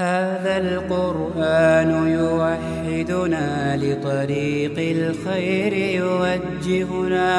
[0.00, 7.30] هذا القرآن يوحدنا لطريق الخير يوجهنا.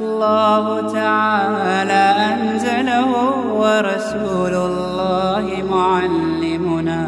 [0.00, 3.10] الله تعالى أنزله
[3.62, 7.02] ورسول الله معلمنا.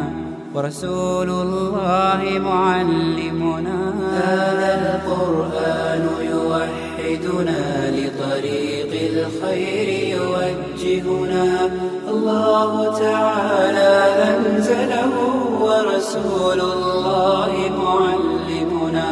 [0.55, 3.77] ورسول الله معلمنا.
[4.25, 6.03] هذا القرآن
[6.33, 7.61] يوحدنا
[7.97, 8.74] لطريق
[9.15, 11.69] الخير يوجهنا.
[12.09, 13.93] الله تعالى
[14.29, 15.13] أنزله
[15.61, 17.51] ورسول الله
[17.83, 19.09] معلمنا.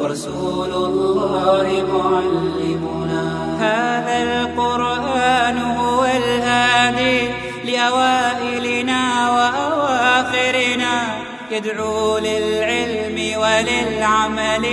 [0.00, 3.24] ورسول الله معلمنا.
[3.60, 7.28] هذا القرآن هو الهادي
[7.64, 9.02] لأوائلنا
[9.36, 10.94] وأواخرنا.
[11.50, 14.66] يدعو للعلم وللعمل.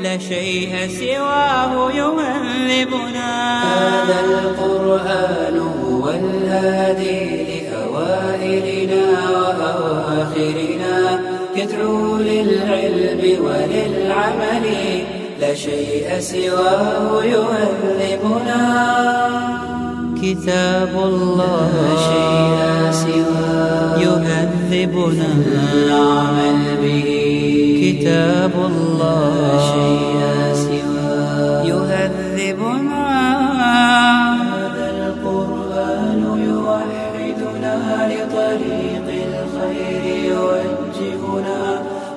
[0.00, 3.30] لا شيء سواه يهذبنا
[3.62, 10.96] هذا القرآن هو الهادي لأوائلنا وأواخرنا.
[11.56, 14.66] يدعو للعلم وللعمل
[15.40, 18.62] لا شيء سواه يهذبنا
[20.22, 22.60] كتاب الله لا شيء
[23.04, 25.28] سواه يهذبنا
[25.74, 27.15] العمل به.
[27.86, 29.30] كتاب الله.
[29.42, 30.18] لا شيء
[30.66, 33.04] سواه يهذبنا.
[34.54, 36.20] هذا القرآن
[36.50, 37.76] يوحدنا
[38.10, 41.62] لطريق الخير يوجهنا.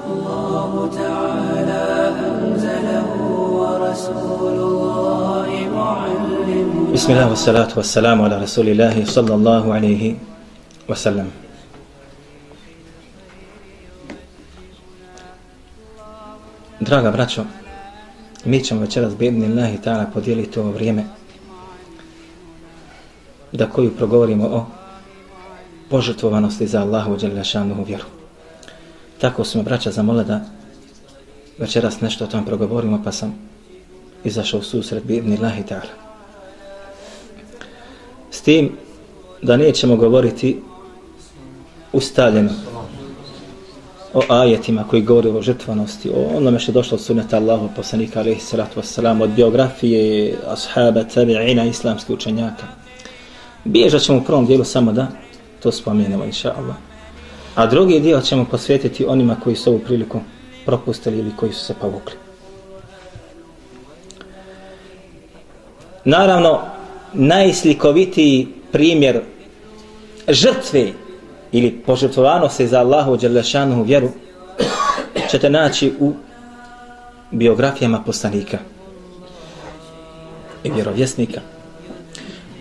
[0.10, 1.86] الله تعالى
[2.30, 3.08] أنزله
[3.62, 6.94] ورسول الله معلمنا.
[6.94, 10.04] بسم الله والصلاة والسلام على رسول الله صلى الله عليه
[10.90, 11.30] وسلم.
[16.90, 17.44] Draga braćo,
[18.46, 21.04] mi ćemo večeras bedni Allahi ta'ala podijeliti ovo vrijeme
[23.52, 24.66] da koju progovorimo o
[25.90, 28.04] požrtvovanosti za Allahu dželjašanuhu vjeru.
[29.22, 30.42] Tako smo braća zamole da
[31.58, 33.36] večeras nešto o tom progovorimo pa sam
[34.24, 35.94] izašao u susret bedni Allahi ta'ala.
[38.32, 38.72] S tim
[39.42, 40.62] da nećemo govoriti
[41.94, 42.52] ustaljeno
[44.14, 48.20] o ajetima koji govore o žrtvanosti, o onome što je došlo od sunnata Allahu poslanika
[48.20, 52.64] alaihi salatu wassalam, od biografije ashaba, tabi'ina, islamskih učenjaka.
[53.66, 55.08] Bježat ćemo u prvom dijelu samo da
[55.64, 56.76] to spomenemo, inša Allah.
[57.56, 60.20] A drugi dio ćemo posvetiti onima koji su ovu priliku
[60.66, 62.16] propustili ili koji su se povukli.
[66.06, 66.60] Naravno,
[67.14, 69.22] najslikovitiji primjer
[70.28, 70.94] žrtve
[71.52, 74.10] ili požrtvovano se za Allahu Đelešanu vjeru
[75.32, 76.14] ćete naći u
[77.32, 78.58] biografijama poslanika
[80.64, 81.42] i vjerovjesnika.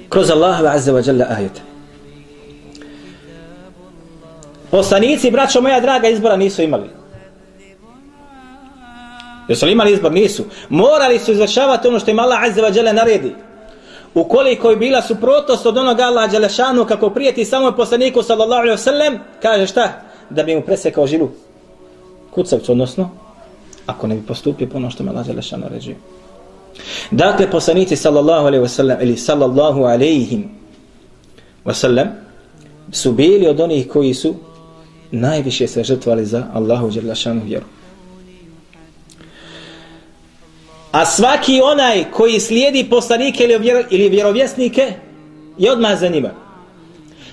[0.08, 1.60] Kroz Allahu azza wa jalla ajete
[4.70, 6.90] poslanici braćo moja draga izbora nisu imali.
[9.48, 10.12] Jesu li imali izbor?
[10.12, 10.44] nisu.
[10.68, 13.34] Morali su izvršavati ono što im Allah azza wa jalla naredi
[14.14, 19.18] ukoliko je bila suprotnost od onoga Allah Đelešanu kako prijeti samo poslaniku sallallahu alaihi wasallam
[19.42, 20.02] kaže šta?
[20.30, 21.28] Da bi mu presekao žilu
[22.30, 23.10] kucavcu, odnosno
[23.86, 25.96] ako ne bi postupio po ono što me Allah Đelešanu ređuje.
[27.10, 30.48] Dakle, poslanici sallallahu alaihi wasallam ili sallallahu alaihim
[31.64, 32.06] wasallam
[32.92, 34.34] su bili od onih koji su
[35.10, 37.66] najviše se žrtvali za Allahu Đelešanu vjeru.
[40.92, 44.92] A svaki onaj koji slijedi poslanike ili, vjero, ili vjerovjesnike
[45.58, 46.30] je odmah za njima.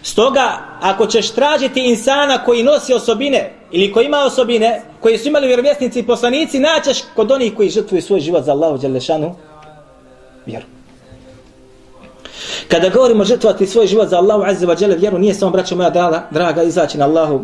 [0.03, 5.47] Stoga, ako ćeš tražiti insana koji nosi osobine ili koji ima osobine koji su imali
[5.47, 9.35] vjerovjesnici i poslanici, naćeš kod onih koji žrtvuju svoj život za Allahu Đelešanu
[10.45, 10.65] vjeru.
[12.67, 15.89] Kada govorimo žrtvati svoj život za Allahu Azza wa Jalla vjeru, nije samo braćo moja
[15.89, 17.41] draga, draga izaći na Allahu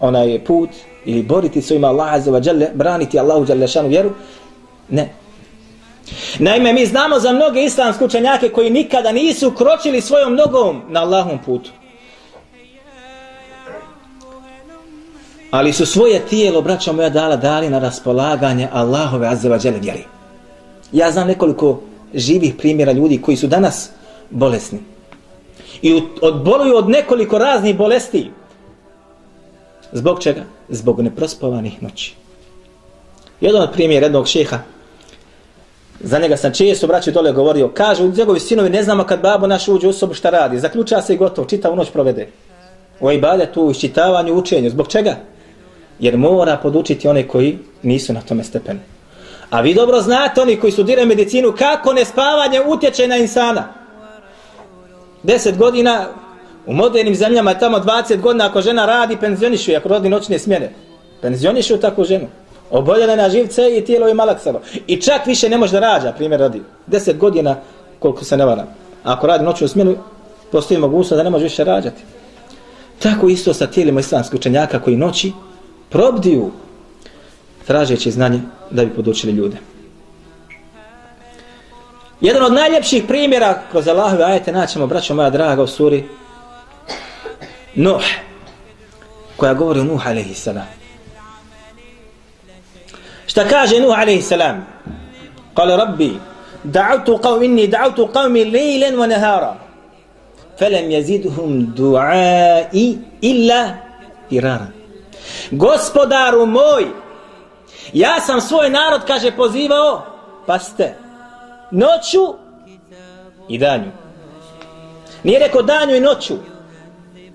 [0.00, 0.70] onaj put
[1.04, 4.10] ili boriti svojima Allah Azza wa Jalla, braniti Allahu Đelešanu vjeru,
[4.90, 5.12] Ne.
[6.38, 11.38] Naime, mi znamo za mnoge islamske učenjake koji nikada nisu kročili svojom nogom na Allahom
[11.46, 11.70] putu.
[15.50, 20.04] Ali su svoje tijelo, braćo moja, dala dali na raspolaganje Allahove azzevađele vjeri.
[20.92, 21.80] Ja znam nekoliko
[22.14, 23.90] živih primjera ljudi koji su danas
[24.30, 24.78] bolesni.
[25.82, 28.30] I odboluju od nekoliko raznih bolesti.
[29.92, 30.42] Zbog čega?
[30.68, 32.14] Zbog neprospovanih noći.
[33.40, 34.58] Jedan od primjera jednog šeha
[36.00, 39.46] Za njega sam često braći dole govorio, kaže, u njegovi sinovi ne znamo kad babo
[39.46, 42.28] naš uđe u sobu šta radi, zaključa se i gotovo, čitavu noć provede.
[43.00, 44.70] U ibadetu, u iščitavanju, učenju.
[44.70, 45.16] Zbog čega?
[45.98, 48.80] Jer mora podučiti one koji nisu na tome stepenu.
[49.50, 53.72] A vi dobro znate, oni koji studiraju medicinu, kako nespavanje utječe na insana.
[55.22, 56.06] Deset godina
[56.66, 60.72] U modernim zemljama tamo 20 godina ako žena radi, penzionišu ako rodi noćne smjene.
[61.22, 62.28] Penzionišu takvu ženu.
[62.70, 64.60] Oboljena na živce i tijelo je malaksalo.
[64.86, 66.62] I čak više ne može da rađa, primjer radi.
[66.88, 67.56] 10 godina,
[67.98, 68.66] koliko se ne varam.
[69.04, 69.96] Ako radi noćnu smjenu,
[70.52, 72.02] postoji mogućnost da ne može više rađati.
[73.02, 75.32] Tako isto sa tijelima islamskih učenjaka koji noći
[75.88, 76.50] probdiju
[77.66, 78.40] tražeći znanje
[78.70, 79.56] da bi podučili ljude.
[82.20, 86.04] Jedan od najljepših primjera kroz Allahove ajete naćemo, braćo moja draga, u suri
[87.74, 88.02] Nuh,
[89.36, 90.79] koja govori o Nuh alaihi salam.
[93.30, 94.66] Šta kaže Nuh alaihi salam?
[95.54, 96.18] Kale rabbi,
[96.64, 99.54] da'autu qavmi inni, da'autu qavmi lejlen wa nahara.
[100.58, 103.62] Felem jezidhum du'ai illa
[104.30, 104.66] irara.
[105.50, 106.86] Gospodaru moj,
[107.92, 110.02] ja sam svoj narod, kaže, pozivao,
[110.46, 110.94] pa ste,
[111.70, 112.34] noću
[113.48, 113.90] i danju.
[115.22, 116.34] Nije rekao danju i noću.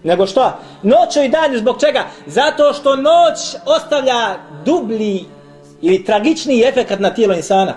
[0.03, 0.59] Nego što?
[0.83, 2.03] Noću i danju zbog čega?
[2.25, 5.34] Zato što noć ostavlja dublji
[5.81, 7.73] ili tragični efekt na tijelo insana.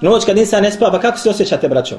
[0.00, 1.98] Noć kad insan ne spava, kako se osjećate, braćo?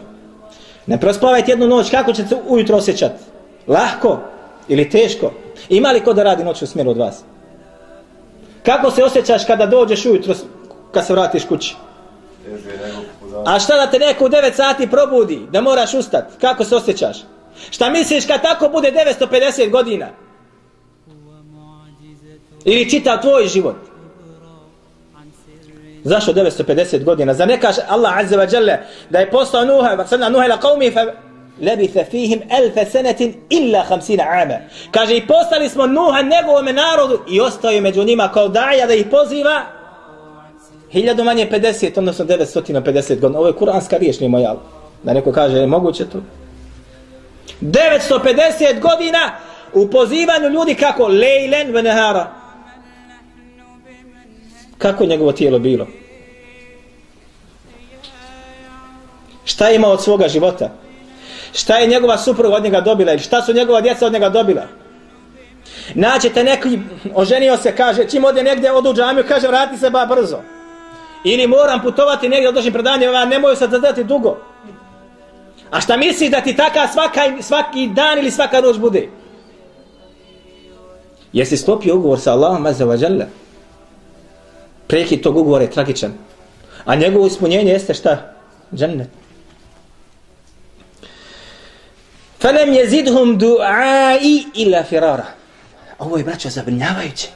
[0.87, 3.23] Ne prospavajte jednu noć, kako ćete ujutro osjećati?
[3.67, 4.19] Lahko
[4.67, 5.31] ili teško?
[5.69, 7.23] Ima li ko da radi noć u smjeru od vas?
[8.65, 10.35] Kako se osjećaš kada dođeš ujutro,
[10.91, 11.75] kad se vratiš kući?
[13.45, 16.25] A šta da te neko u 9 sati probudi, da moraš ustat?
[16.41, 17.17] Kako se osjećaš?
[17.69, 20.07] Šta misliš kad tako bude 950 godina?
[22.65, 23.90] Ili čita tvoj život?
[26.03, 27.33] Zašto 950 godina?
[27.33, 28.77] Za ne kaže Allah Azza wa Jalla
[29.09, 31.05] da je poslao Nuha, va sada Nuha ila qavmi fa
[31.61, 34.55] lebitha fihim elfe senetin illa hamsina ama.
[34.91, 38.93] Kaže i poslali smo Nuha njegovome narodu i ostao je među njima kao daja da
[38.93, 39.61] ih poziva
[40.91, 43.39] hiljadu manje 50, odnosno 950 godina.
[43.39, 44.55] Ovo je kuranska riječ, nije moja.
[45.03, 46.17] Da neko kaže, je moguće to?
[47.61, 49.31] 950 godina
[49.73, 51.07] u pozivanju ljudi kako?
[51.07, 52.40] Lejlen ve nehara.
[54.81, 55.87] Kako je njegovo tijelo bilo?
[59.45, 60.69] Šta je imao od svoga života?
[61.53, 63.11] Šta je njegova supruga od njega dobila?
[63.11, 64.63] Ili šta su njegova djeca od njega dobila?
[65.95, 66.79] Naćete neki,
[67.15, 70.37] oženio se, kaže, čim ode negdje, odu u džamiju, kaže, vrati se ba brzo.
[71.23, 74.37] Ili moram putovati negdje, odložim predanje, ne moju se zadati dugo.
[75.71, 79.07] A šta misliš da ti taka svaka, svaki dan ili svaka noć bude?
[81.33, 83.25] Jesi stopio ugovor sa Allahom azza wa jalla?
[84.91, 86.13] Preki tog ugovora je tragičan.
[86.85, 88.33] A njegovo ispunjenje jeste šta?
[88.75, 89.07] Džennet.
[92.39, 95.25] Felem jezidhum du'ai ila firara.
[95.99, 97.27] Ovo je braćo zabrinjavajuće.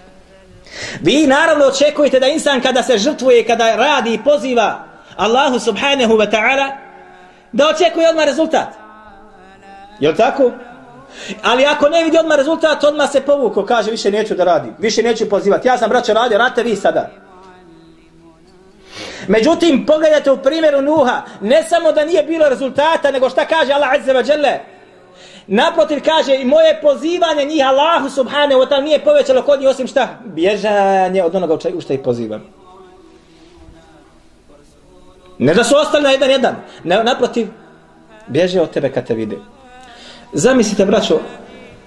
[1.01, 4.83] Vi naravno očekujete da insan kada se žrtvuje, kada radi i poziva
[5.15, 6.75] Allahu subhanahu wa ta'ala,
[7.51, 8.67] da očekuje odmah rezultat.
[9.99, 10.51] Je li tako?
[11.43, 15.03] Ali ako ne vidi odmah rezultat, odmah se povuko, kaže više neću da radim, više
[15.03, 15.67] neću pozivati.
[15.67, 17.25] Ja sam braćo radio, radite vi sada.
[19.27, 23.92] Međutim, pogledajte u primjeru Nuha, ne samo da nije bilo rezultata, nego šta kaže Allah
[23.92, 24.57] Azza wa Jalla.
[25.48, 29.88] Naprotiv kaže i moje pozivanje njih Allahu subhanahu wa ta'ala nije povećalo kod njih osim
[29.88, 30.07] šta?
[30.25, 32.44] Bježanje od onoga u šta ih pozivam.
[35.38, 36.56] Ne da su ostali na jedan jedan.
[36.83, 37.48] Ne, naprotiv,
[38.27, 39.38] bježe od tebe kad te vide.
[40.33, 41.19] Zamislite, braćo,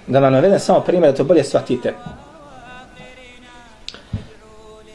[0.07, 1.93] da vam navedem samo primjer, da to bolje shvatite.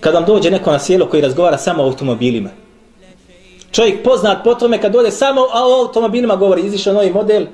[0.05, 2.51] Kad vam dođe neko na sjelo koji razgovara samo o automobilima.
[3.73, 7.47] Čovjek poznat po tome kad dođe samo o automobilima govori, izišao novi model,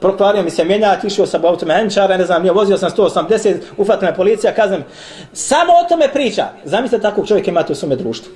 [0.00, 4.16] prokvario mi se mijenja, išao sam automehančara, ne znam, nije, vozio sam 180, ufatila me
[4.16, 4.84] policija, kazam,
[5.32, 6.44] samo o tome priča.
[6.64, 8.32] Zamislite takvog čovjeka imate u svome društvu.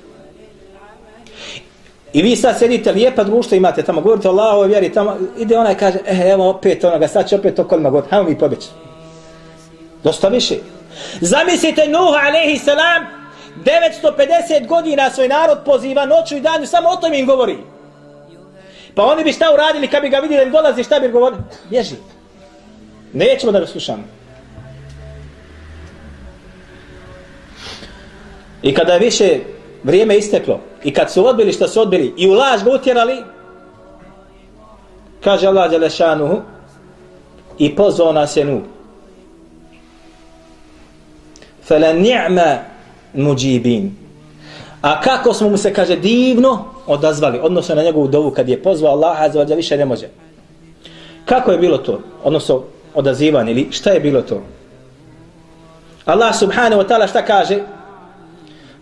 [2.13, 5.77] I vi sad sedite lijepa društvo imate tamo, govorite o Allahove vjeri, tamo ide onaj
[5.77, 8.67] kaže, e, evo opet onoga, sad će opet to kolima god, hajmo mi pobjeći.
[10.03, 10.55] Dosta više.
[11.21, 13.20] Zamislite Nuh alaihi salam,
[13.57, 17.57] 950 godina svoj narod poziva noću i danju, samo o tom im govori.
[18.95, 21.41] Pa oni bi šta uradili kad bi ga vidjeli da im dolazi, šta bi govorili?
[21.69, 21.95] Bježi.
[23.13, 24.03] Nećemo da ga slušamo.
[28.61, 29.39] I kada je više
[29.83, 33.23] vrijeme isteklo i kad su odbili što su odbili i u laž ga utjerali
[35.23, 36.41] kaže Allah Đelešanuhu
[37.57, 38.61] i pozvao nas je nu
[41.69, 42.70] فَلَنِعْمَ ni'ma
[43.14, 43.96] muđibin
[44.82, 48.92] a kako smo mu se kaže divno odazvali odnosno na njegovu dovu kad je pozvao
[48.92, 50.08] Allah Azza više ne može
[51.24, 52.62] kako je bilo to odnosno
[52.94, 54.42] odazivanje ili šta je bilo to
[56.04, 57.58] Allah subhanahu wa ta'ala šta kaže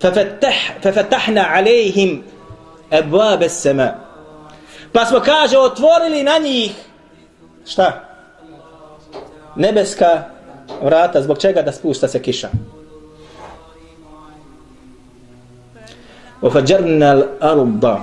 [0.01, 2.23] ففتح ففتحنا عليهم
[2.93, 3.95] ابواب السماء
[4.93, 6.73] pa smo kaže otvorili na njih
[7.67, 8.05] šta
[9.57, 10.23] nebeska
[10.83, 12.49] vrata, zbog čega da spušta se kiša.
[16.43, 18.01] وفجرنا الأرض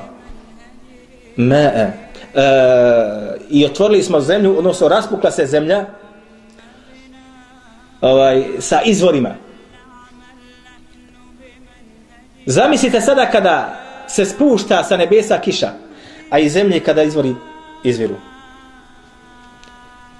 [1.37, 2.01] ماء
[3.49, 5.85] i otvorili smo zemlju, odnosno raspukla se zemlja
[8.01, 9.29] ovaj, sa izvorima.
[12.45, 13.73] Zamislite sada kada
[14.07, 15.69] se spušta sa nebesa kiša,
[16.29, 17.35] a iz zemlje kada izvori
[17.83, 18.15] izviru.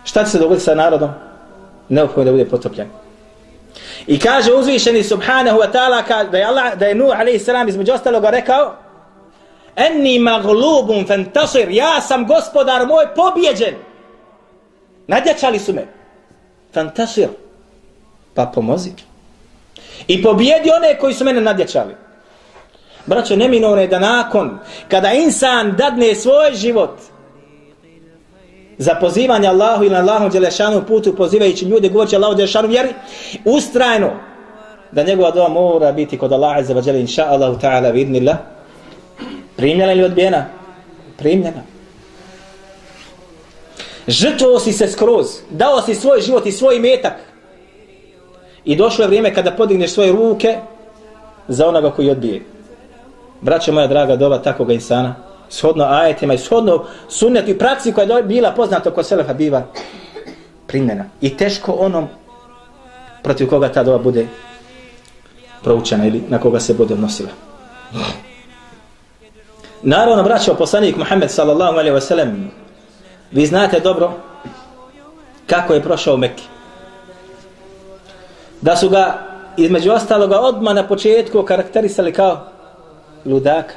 [0.04, 1.10] Šta će se dogoditi sa narodom?
[1.90, 2.88] Neophodno da bude potopljen.
[4.07, 7.93] I kaže uzvišeni subhanahu wa ta'ala da je Allah, da je Nuh alaihi salam između
[7.93, 8.75] ostaloga rekao
[9.77, 13.75] Enni maglubun fantasir, ja sam gospodar moj pobjeđen.
[15.07, 15.87] Nadjačali su me.
[16.75, 17.29] Fantasir.
[18.35, 18.91] Pa pomozi.
[20.09, 21.95] I pobjedi one koji su mene nadjačali.
[23.07, 24.59] Braćo, neminovno je da nakon,
[24.89, 26.99] kada insan dadne svoj život,
[28.79, 32.89] za pozivanje Allahu ili Allahom Đelešanu putu pozivajući ljude govoreći Allahu Đelešanu vjeri
[33.45, 34.11] ustrajno
[34.93, 38.37] da njegova dova mora biti kod Allaha za vađele inša Allahu ta'ala vidnila
[39.57, 40.45] primljena ili odbijena?
[41.19, 41.63] Primljena.
[44.09, 47.13] Žrtvo si se skroz dao si svoj život i svoj metak
[48.65, 50.57] i došlo je vrijeme kada podigneš svoje ruke
[51.49, 52.43] za onoga koji odbije.
[53.41, 55.15] Braćo moja draga dova takoga insana
[55.51, 59.63] shodno ajetima i shodno sunnetu i praksi koja je bila poznata kod Selefa biva
[60.67, 61.05] primljena.
[61.21, 62.09] I teško onom
[63.23, 64.27] protiv koga ta doba bude
[65.63, 67.29] proučena ili na koga se bude odnosila.
[69.83, 72.51] Naravno, braćo, poslanik Muhammed sallallahu alaihi wa sallam,
[73.33, 74.13] vi znate dobro
[75.47, 76.43] kako je prošao Mekke.
[78.61, 79.19] Da su ga
[79.57, 82.47] između ostaloga odmah na početku karakterisali kao
[83.25, 83.75] ludaka.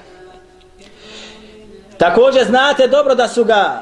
[2.00, 3.82] Također znate dobro da su ga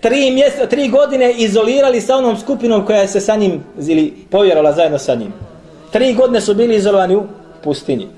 [0.00, 4.98] tri, mjesto, tri godine izolirali sa onom skupinom koja se sa njim ili povjerala zajedno
[4.98, 5.32] sa njim.
[5.92, 7.26] Tri godine su bili izolovani u
[7.64, 8.08] pustinji.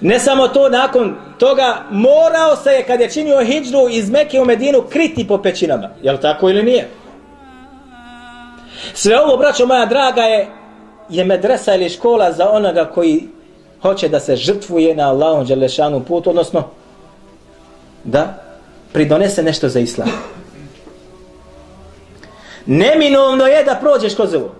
[0.00, 4.44] Ne samo to, nakon toga morao se je kad je činio hijđru iz Mekke u
[4.44, 5.90] Medinu kriti po pećinama.
[6.02, 6.88] Je li tako ili nije?
[8.94, 10.46] Sve ovo, braćo moja draga, je,
[11.08, 13.28] je medresa ili škola za onoga koji
[13.82, 16.77] hoće da se žrtvuje na Allahom Đelešanu put, odnosno
[18.10, 18.42] da
[18.92, 20.08] pridonese nešto za islam.
[22.66, 24.54] Neminovno je da prođeš kroz ovo.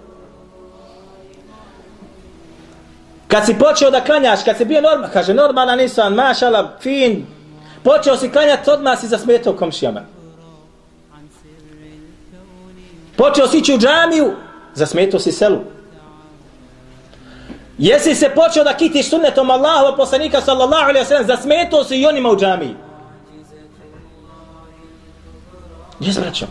[3.28, 7.26] Kad si počeo da klanjaš, kad si bio normal, kaže normalan insan, mašala, fin,
[7.82, 10.00] počeo si klanjati, odmah si zasmetao komšijama.
[13.16, 14.32] Počeo si ići u džamiju,
[14.74, 15.58] zasmetao si selu.
[17.78, 22.06] Jesi se počeo da kitiš sunnetom Allahova poslanika sallallahu alaihi wa sallam, zasmetao si i
[22.06, 22.88] onima u džamiji.
[26.00, 26.46] Gdje zbraćo?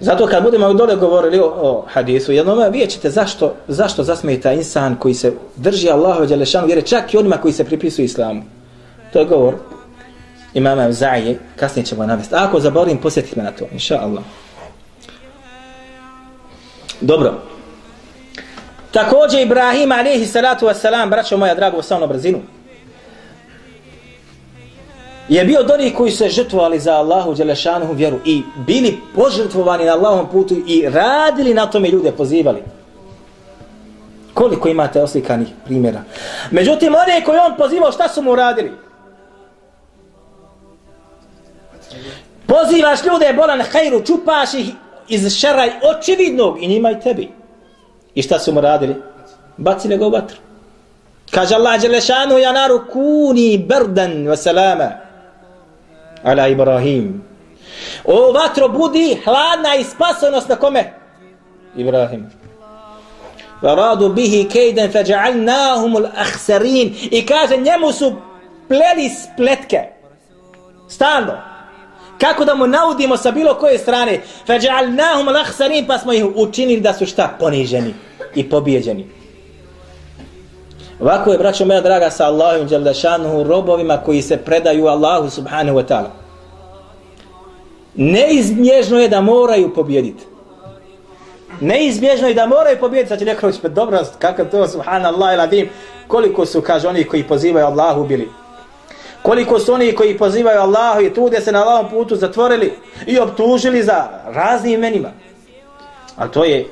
[0.00, 4.96] Zato kad budemo dole govorili o, o hadisu, jednom vidjet ćete zašto, zašto zasmeta insan
[4.96, 8.42] koji se drži Allahove Đelešanu, jer je čak i onima koji se pripisuju islamu.
[9.12, 9.54] To je govor
[10.54, 12.34] imama Zaje, kasnije ćemo navesti.
[12.34, 14.24] Ako zaborim, posjetite me na to, inša Allah.
[17.00, 17.34] Dobro.
[18.90, 22.38] Također Ibrahim, alaihi salatu wasalam, braćo moja drago, sa ono brzinu
[25.28, 29.92] je bio od onih koji se žrtvovali za Allahu Đelešanuhu vjeru i bili požrtvovani na
[29.92, 32.62] Allahom putu i radili na tome ljude, pozivali.
[34.34, 36.02] Koliko imate oslikanih primjera?
[36.50, 38.72] Međutim, one koji on pozivao, šta su mu radili?
[42.46, 44.66] Pozivaš ljude, bolan hajru, čupaš ih
[45.08, 47.28] iz šeraj očividnog i njima i tebi.
[48.14, 48.96] I šta su mu radili?
[49.56, 50.36] Bacili ga u vatru.
[51.30, 54.90] Kaže Allah Đelešanu, ja naru kuni berdan wa salama
[56.22, 57.22] ala Ibrahim.
[58.04, 60.92] O vatro budi hladna i spasonost na kome?
[61.76, 62.30] Ibrahim.
[63.62, 66.92] Varadu bihi kejden feđa'alnahum al-akhsarin.
[67.10, 68.12] I kaže njemu su
[68.68, 69.80] pleli spletke.
[70.88, 71.32] Stalno.
[72.20, 74.20] Kako da mu naudimo sa bilo koje strane?
[74.46, 77.36] Feđa'alnahum al-akhsarin pa smo ih učinili da su šta?
[77.38, 77.94] Poniženi
[78.34, 79.21] i pobjeđeni.
[81.02, 85.84] Ovako je, braćo moja draga, sa Allahom Đaldašanuhu, robovima koji se predaju Allahu subhanahu wa
[85.84, 86.10] ta'ala.
[87.94, 90.24] Neizbježno je da moraju pobjediti.
[91.60, 93.08] Neizbježno je da moraju pobjediti.
[93.08, 95.68] Znači neko reći, dobro, kako to, subhanallah iladim,
[96.06, 98.28] koliko su, kaže, oni koji pozivaju Allahu bili.
[99.22, 102.72] Koliko su oni koji pozivaju Allahu i trude se na Allahom putu zatvorili
[103.06, 105.10] i optužili za raznim imenima.
[106.16, 106.66] Ali to je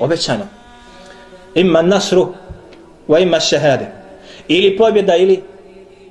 [0.00, 0.46] obećano.
[1.54, 2.28] Ima nasru
[3.10, 3.86] wa ima šehade.
[4.48, 5.42] Ili pobjeda ili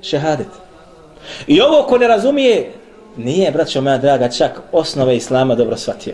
[0.01, 0.47] šehadet.
[1.47, 2.71] I ovo ko ne razumije
[3.17, 6.13] nije, braćo moja draga, čak osnove Islama dobro shvatio.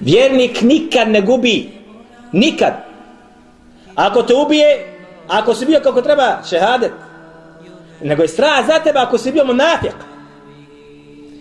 [0.00, 1.70] Vjernik nikad ne gubi.
[2.32, 2.72] Nikad.
[3.94, 4.86] Ako te ubije,
[5.28, 6.92] ako si bio kako treba, šehadet.
[8.02, 9.94] Nego je strah za tebe ako si bio monafik.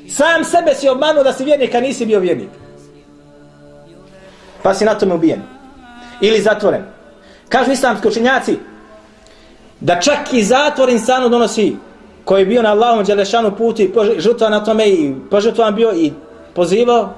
[0.10, 2.50] Sam sebe si obmanuo da si vjernik, a nisi bio vjernik.
[4.64, 5.42] Pa si na tome ubijen.
[6.22, 6.99] Ili zatvoren.
[7.50, 8.58] Kažu islamski učenjaci
[9.80, 11.76] da čak i zatvor insanu donosi
[12.26, 16.12] koji je bio na Allahom Đelešanu putu i žrtva na tome i požrtvan bio i
[16.54, 17.10] pozivao,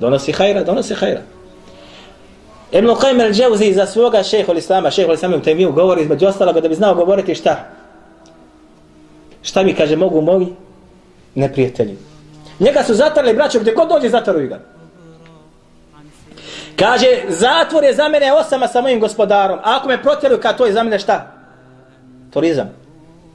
[0.00, 1.20] donosi hajra, donosi hajra.
[2.72, 6.68] Ibn Qaym al-đevzi za svoga šeha islama šeha l-Islama u temiju govori između ostaloga da
[6.68, 7.56] bi znao govoriti šta?
[9.42, 10.46] Šta mi kaže mogu moji
[11.34, 11.96] neprijatelji.
[12.60, 14.60] Njega su zatrli braćo gdje god dođe zatvaruju ga.
[16.76, 19.58] Kaže, zatvor je za mene osama sa mojim gospodarom.
[19.58, 21.32] A ako me protjeruju, kad to je za mene šta?
[22.32, 22.70] Turizam.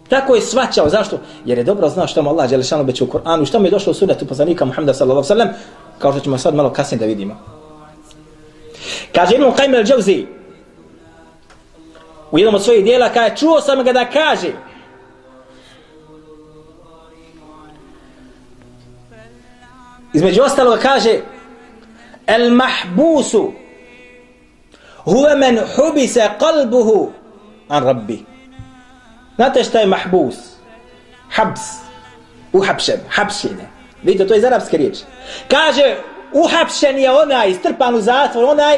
[0.10, 0.89] Tako je svačao.
[0.89, 1.20] Zašto?
[1.46, 3.46] Jer je dobro znao što mu Allah Đelešanu beće u Koranu.
[3.46, 5.50] Što mu je došlo u sunetu poslanika Muhammeda sallallahu sallam.
[6.00, 7.36] Kao što ćemo sad malo kasnije da vidimo.
[9.15, 10.25] Kaže Ibn Qajm al-đavzi,
[12.32, 14.51] u jednom od svojih dijela kaže čuo sam ga da kaže
[20.13, 21.20] između ostaloga kaže
[22.27, 23.53] el mahbusu
[25.05, 27.12] huve men hubise qalbuhu
[27.70, 28.25] an rabbi
[29.36, 30.36] znate šta je mahbus?
[31.29, 31.62] Habs.
[32.53, 33.00] Uhapšen.
[33.10, 35.01] Hapšine vidite to je iz arapske riječi.
[35.48, 35.96] Kaže
[36.34, 38.77] uhapšen je onaj strpan u zatvor onaj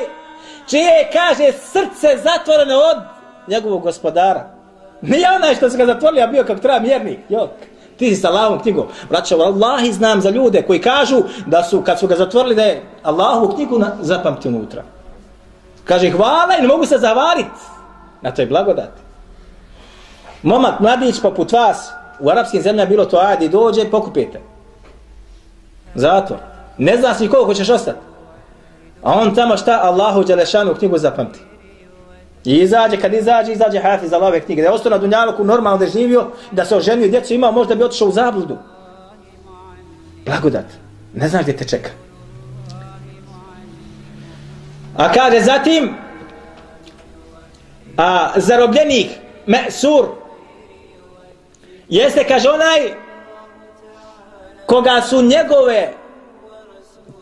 [0.70, 2.98] čije kaže srce zatvoreno od
[3.48, 4.50] njegovog gospodara.
[5.02, 7.20] Nije onaj što se ga zatvorili a bio kako treba mjernik.
[7.30, 7.50] Jok
[7.98, 8.88] ti si sa Allahovom knjigom.
[9.10, 12.84] Braćo, Allahi znam za ljude koji kažu da su, kad su ga zatvorili, da je
[13.04, 14.84] Allahovu knjigu na, zapamti unutra.
[15.84, 17.50] Kaže, hvala i ne mogu se zavariti
[18.22, 19.02] na toj blagodati.
[20.44, 24.42] Momak, mladić, poput vas, u arapskim zemljama bilo to, ajde, dođe, pokupite.
[25.96, 26.40] Zatvor.
[26.78, 28.00] Ne znaš ni koliko hoćeš ostati.
[29.04, 31.40] A on tamo šta Allahu Đelešanu knjigu zapamti.
[32.48, 34.62] I izađe, kad izađe, izađe hafiz za ove knjige.
[34.62, 37.52] Da je ostao na Dunjaluku normalno da je živio, da se oženio i djecu imao,
[37.52, 38.58] možda bi otišao u zabludu.
[40.26, 40.66] Blagodat.
[41.14, 41.90] Ne znaš gdje te čeka.
[44.98, 45.96] A kaže zatim,
[47.98, 49.08] a zarobljenik,
[49.46, 50.06] Mesur,
[51.90, 52.94] jeste, kaže onaj,
[54.66, 55.94] koga su njegove,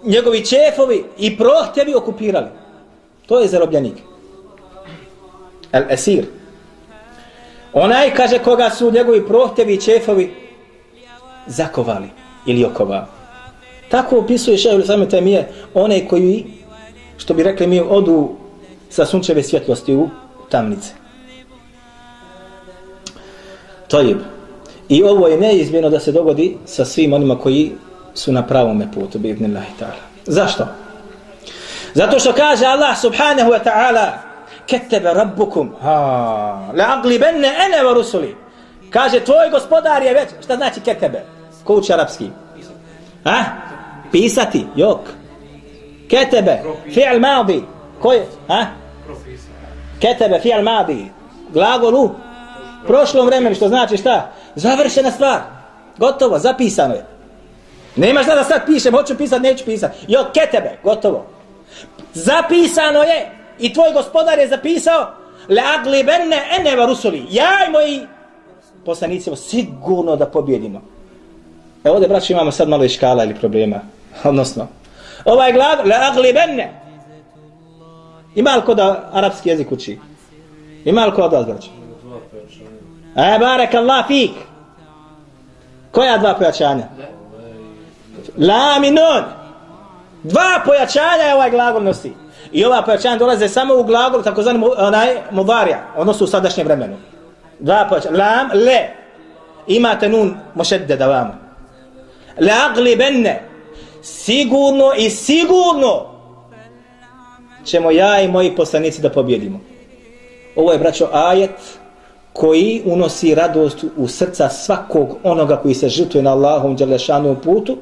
[0.04, 2.48] njegovi čefovi i prohtjevi okupirali.
[3.26, 3.96] To je zarobljenik
[5.76, 6.26] el esir.
[7.74, 10.34] Onaj, kaže, koga su njegovi prohtevi i čefovi
[11.48, 12.10] zakovali
[12.46, 13.06] ili okovali.
[13.90, 16.46] Tako opisuje šehr same temije one koji,
[17.18, 18.36] što bi rekli mi, odu
[18.90, 20.10] sa sunčeve svjetlosti u
[20.50, 20.94] tamnice.
[23.88, 24.18] Tojib.
[24.18, 24.36] je.
[24.90, 27.72] I ovo je neizmjeno da se dogodi sa svim onima koji
[28.14, 30.04] su na pravome putu, bi ibn ta'ala.
[30.26, 30.68] Zašto?
[31.94, 34.25] Zato što kaže Allah subhanahu wa ta'ala
[34.68, 35.76] ketebe rabbukum.
[35.82, 38.36] Ha la aglibenne ene wa rusuli.
[38.90, 41.24] Kaže tvoj gospodar je već šta znači ketebe?
[41.64, 42.30] Ko uči arapski?
[43.24, 43.44] Ha?
[44.12, 45.00] Pisati jok.
[46.10, 47.64] Ketebe fi'al madi.
[48.02, 48.66] Ko je ha?
[50.00, 51.12] Ketebe fi'al madi.
[51.54, 52.10] Glagol u
[52.88, 54.32] prošlom vremenu što znači šta?
[54.56, 55.40] Završena stvar.
[55.98, 57.06] Gotovo zapisano je.
[57.96, 59.92] Nema šta da sad pišem, hoću pisat, neću pisat.
[60.08, 61.26] Jo, ketebe, gotovo.
[62.14, 65.08] Zapisano je, I tvoj gospodar je zapisao
[65.50, 67.26] Le agli benne ene rusuli.
[67.30, 68.02] Ja i moji
[68.86, 70.82] poslanici sigurno da pobjedimo
[71.84, 73.80] E ovdje braći imamo sad malo iškala ili problema.
[74.24, 74.68] Odnosno
[75.26, 76.34] Ovaj glav Le agli
[78.36, 80.00] Ima li ko da arapski jezik uči?
[80.86, 81.70] Ima li ko od vas braći?
[83.16, 84.32] E barek Allah fik.
[85.92, 86.88] Koja dva pojačanja?
[88.38, 89.24] La minun.
[90.24, 92.14] Dva pojačanja je ovaj glagol nosi.
[92.52, 96.96] I ova pojačanja dolaze samo u glagolu, tako zvani onaj mudarija, odnosno u sadašnjem vremenu.
[97.60, 98.18] Dva pojačanja.
[98.18, 98.80] Lam, le.
[99.68, 101.36] Imate nun mošedde da vamo.
[102.40, 103.42] Le agli benne.
[104.02, 106.06] Sigurno i sigurno
[107.64, 109.60] ćemo ja i moji poslanici da pobjedimo.
[110.56, 111.80] Ovo je, braćo, ajet
[112.34, 117.78] koji unosi radost u srca svakog onoga koji se žrtuje na Allahom Đelešanu putu,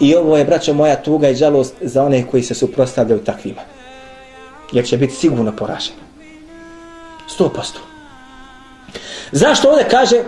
[0.00, 3.60] I ovo je, braćo moja, tuga i žalost za one koji se suprostavljaju takvima.
[4.72, 5.98] Jer će biti sigurno poraženi.
[7.28, 7.80] Sto posto.
[9.32, 10.22] Zašto ovdje kaže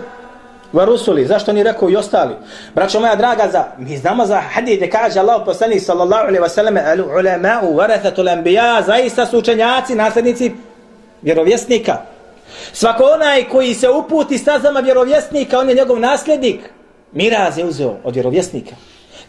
[0.73, 2.35] Varusuli, zašto ni rekao i ostali?
[2.75, 6.49] Braćo moja draga, za, mi znamo za hadid gdje kaže Allah poslanih sallallahu alaihi wa
[6.49, 10.51] sallam al ulama'u varathatul anbiya zaista su učenjaci, nasljednici
[11.21, 11.97] vjerovjesnika.
[12.73, 16.59] Svako onaj koji se uputi stazama vjerovjesnika, on je njegov nasljednik.
[17.11, 18.75] Miraz je uzeo od vjerovjesnika.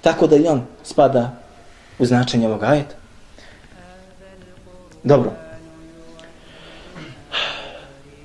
[0.07, 1.31] Tako da i on spada
[1.99, 2.95] u značenje ovog ajeta.
[5.03, 5.33] Dobro.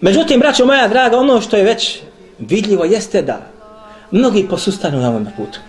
[0.02, 2.00] Međutim, braćo moja draga, ono što je već
[2.40, 3.42] vidljivo jeste da
[4.12, 5.60] mnogi posustanu na ovom putu.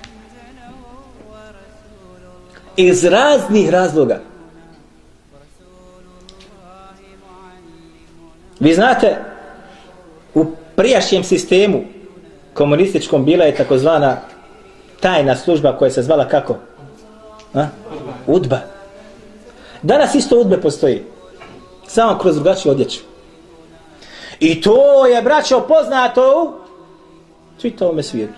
[2.76, 4.20] Iz raznih razloga.
[8.60, 9.16] Vi znate,
[10.34, 10.46] u
[10.76, 11.84] prijašnjem sistemu
[12.54, 14.31] komunističkom bila je takozvana
[15.02, 16.56] tajna služba koja se zvala kako?
[17.54, 17.66] A?
[18.26, 18.58] Udba.
[19.82, 21.02] Danas isto udbe postoji.
[21.86, 23.00] Samo kroz drugačiju odjeću.
[24.40, 26.54] I to je, braćo, poznato
[27.56, 28.32] u čitavom svijetu.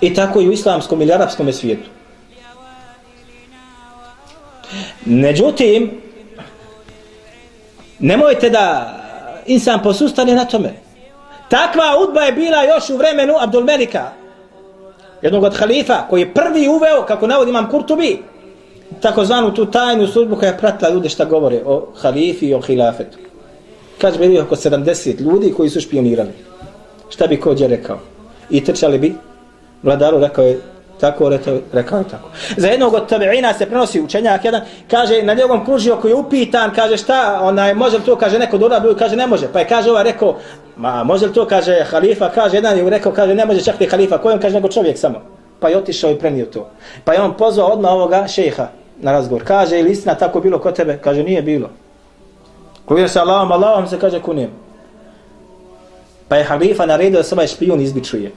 [0.00, 1.90] I tako i u islamskom ili arapskom svijetu.
[5.04, 6.00] Međutim,
[7.98, 8.94] nemojte da
[9.46, 10.72] insan posustane na tome.
[11.48, 14.19] Takva udba je bila još u vremenu Abdulmelika,
[15.22, 18.18] jednog od halifa, koji je prvi uveo, kako navodi imam Kurtubi,
[19.00, 23.18] takozvanu tu tajnu službu koja je pratila ljude šta govore o halifi i o hilafetu.
[24.00, 26.32] Kaže bi oko 70 ljudi koji su špionirali.
[27.08, 27.98] Šta bi kođe rekao?
[28.50, 29.14] I trčali bi,
[29.82, 30.60] vladaru rekao je
[31.00, 32.28] tako, rekao, rekao je tako.
[32.56, 36.74] Za jednog od tabeina se prenosi učenjak jedan, kaže na njegovom kružio koji je upitan,
[36.74, 39.48] kaže šta, onaj, može li to, kaže neko dora, kaže ne može.
[39.52, 40.36] Pa je kaže ovaj rekao,
[40.80, 43.86] ma može li to, kaže halifa, kaže jedan je rekao, kaže ne može čak ni
[43.86, 45.22] halifa, kojem kaže nego čovjek samo.
[45.60, 46.70] Pa je otišao i prenio to.
[47.04, 48.68] Pa je on pozvao odmah ovoga šeha
[49.00, 49.44] na razgovor.
[49.44, 50.98] Kaže, ili istina tako bilo kod tebe?
[51.04, 51.70] Kaže, nije bilo.
[52.84, 54.48] Kuješ se Allahom, Allahom se kaže kunim.
[56.28, 58.32] Pa je halifa naredio da se ovaj špijun izbičuje.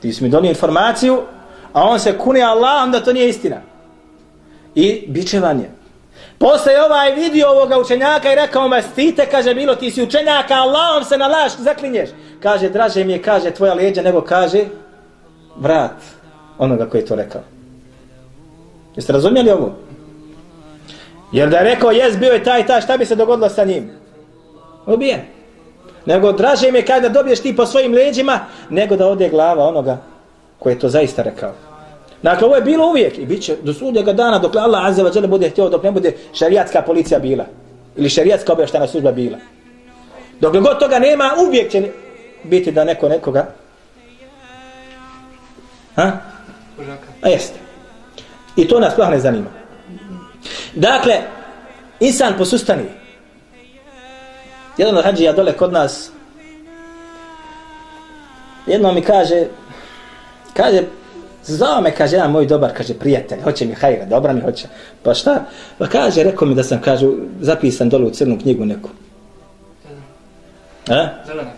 [0.00, 1.20] Ti si mi donio informaciju,
[1.72, 3.56] a on se kune Allahom da to nije istina.
[4.74, 5.79] I bičevan je.
[6.40, 11.04] Posle ovaj vidio ovoga učenjaka i rekao ma stite, kaže bilo ti si učenjaka, Allahom
[11.04, 12.10] se na laž zaklinješ.
[12.42, 14.64] Kaže, draže mi je, kaže, tvoja leđa, nego kaže,
[15.56, 16.00] vrat
[16.58, 17.40] onoga koji je to rekao.
[18.96, 19.72] Jeste razumjeli ovo?
[21.32, 23.90] Jer da je rekao, jes, bio je taj, taj, šta bi se dogodilo sa njim?
[24.86, 25.20] Ubijen.
[26.06, 29.98] Nego draže mi je kada dobiješ ti po svojim leđima, nego da ode glava onoga
[30.58, 31.52] koji je to zaista rekao.
[32.22, 35.26] Dakle, ovo je bilo uvijek i bit će do sudnjega dana dok Allah Azza wa
[35.26, 37.44] bude htio, dok ne bude šarijatska policija bila.
[37.96, 39.38] Ili šarijatska obještana služba bila.
[40.40, 41.90] Dok god toga nema, uvijek će
[42.44, 43.46] biti da neko nekoga...
[45.96, 46.12] Ha?
[47.22, 47.58] A jeste.
[48.56, 49.50] I to nas ne zanima.
[50.74, 51.14] Dakle,
[52.00, 52.84] insan posustani.
[54.78, 56.10] Jedan od hađija dole kod nas,
[58.66, 59.46] jedno mi kaže,
[60.54, 60.82] kaže,
[61.44, 64.66] zvao me, kaže, jedan moj dobar, kaže, prijatelj, hoće mi hajra, dobra mi hoće.
[65.02, 65.44] Pa šta?
[65.78, 67.06] Pa kaže, rekao mi da sam, kaže,
[67.40, 68.90] zapisan dole u crnu knjigu neku.
[70.88, 71.08] E?
[71.26, 71.50] Zelena.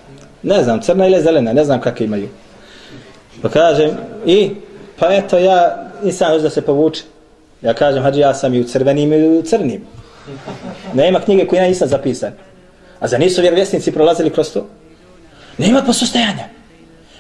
[0.42, 2.28] Ne znam, crna ili zelena, ne znam kakve imaju.
[3.42, 3.90] Pa kaže,
[4.26, 4.50] i,
[4.98, 7.02] pa eto ja, nisam da se povuče.
[7.62, 9.82] Ja kažem, hađi, ja sam i u crvenim i u crnim.
[10.94, 12.32] Nema knjige koje ja nisam zapisan.
[13.00, 14.66] A za nisu vjerovjesnici prolazili kroz to?
[15.58, 16.44] Nema posustajanja.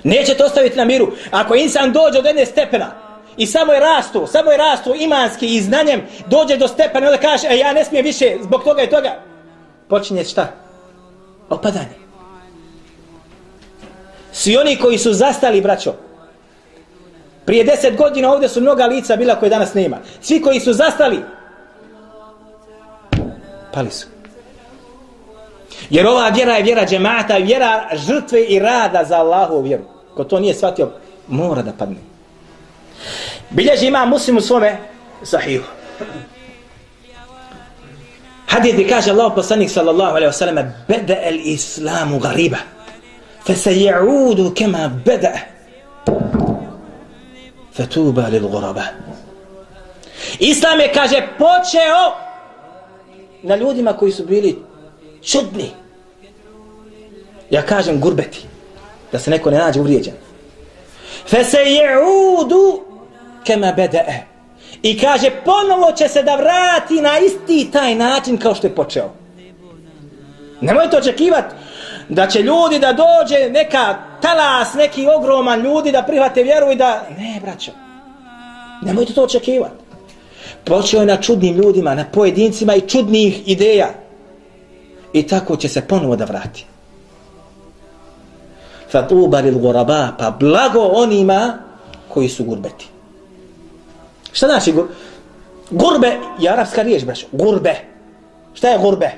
[0.04, 1.12] Neće to ostaviti na miru.
[1.30, 2.92] Ako insan dođe od jedne stepena
[3.36, 7.20] i samo je rastu, samo je rastu imanski i znanjem, dođe do stepena i onda
[7.20, 9.22] kaže, e, ja ne smijem više zbog toga i toga.
[9.88, 10.52] Počinje šta?
[11.48, 12.02] Opadanje.
[14.32, 15.94] Svi oni koji su zastali, braćo,
[17.44, 19.98] Prije deset godina ovdje su mnoga lica bila koje danas nema.
[20.20, 21.22] Svi koji su zastali,
[23.72, 24.06] pali su.
[25.90, 29.82] Jer ova vjera je vjera džemata, vjera žrtve i rada za Allahu vjeru.
[30.16, 30.90] Ko to nije shvatio,
[31.28, 31.96] mora da padne.
[33.50, 34.76] Bilježi ima muslim u svome
[35.22, 35.64] sahihu.
[38.46, 42.56] Hadid gdje kaže Allah poslanik sallallahu alaihi wa sallam Beda el islamu gariba
[43.46, 45.32] Fe se je'udu kema beda
[47.72, 48.84] fetuba lil guraba.
[50.38, 52.14] Islam je, kaže, počeo
[53.42, 54.62] na ljudima koji su bili
[55.22, 55.70] čudni.
[57.50, 58.46] Ja kažem gurbeti,
[59.12, 60.14] da se neko ne nađe uvrijeđen.
[61.26, 62.80] Fe se je'udu
[63.44, 64.32] kema bede'e.
[64.82, 69.10] I kaže, ponovo će se da vrati na isti taj način kao što je počeo.
[70.60, 71.54] Nemojte očekivati
[72.08, 77.06] da će ljudi da dođe neka talas, neki ogroman ljudi da prihvate vjeru i da...
[77.18, 77.72] Ne, braćo.
[78.82, 79.74] Nemojte to očekivati.
[80.64, 84.01] Počeo je na čudnim ljudima, na pojedincima i čudnih ideja.
[85.12, 86.66] I tako će se ponovo da vrati.
[88.90, 91.58] Fatuba lil guraba, pa blago onima
[92.08, 92.88] koji su gurbeti.
[94.32, 94.86] Šta znači gur...
[95.70, 97.26] Gurbe je arapska riječ, braćo.
[97.32, 97.74] Gurbe.
[98.54, 99.10] Šta je gurbe?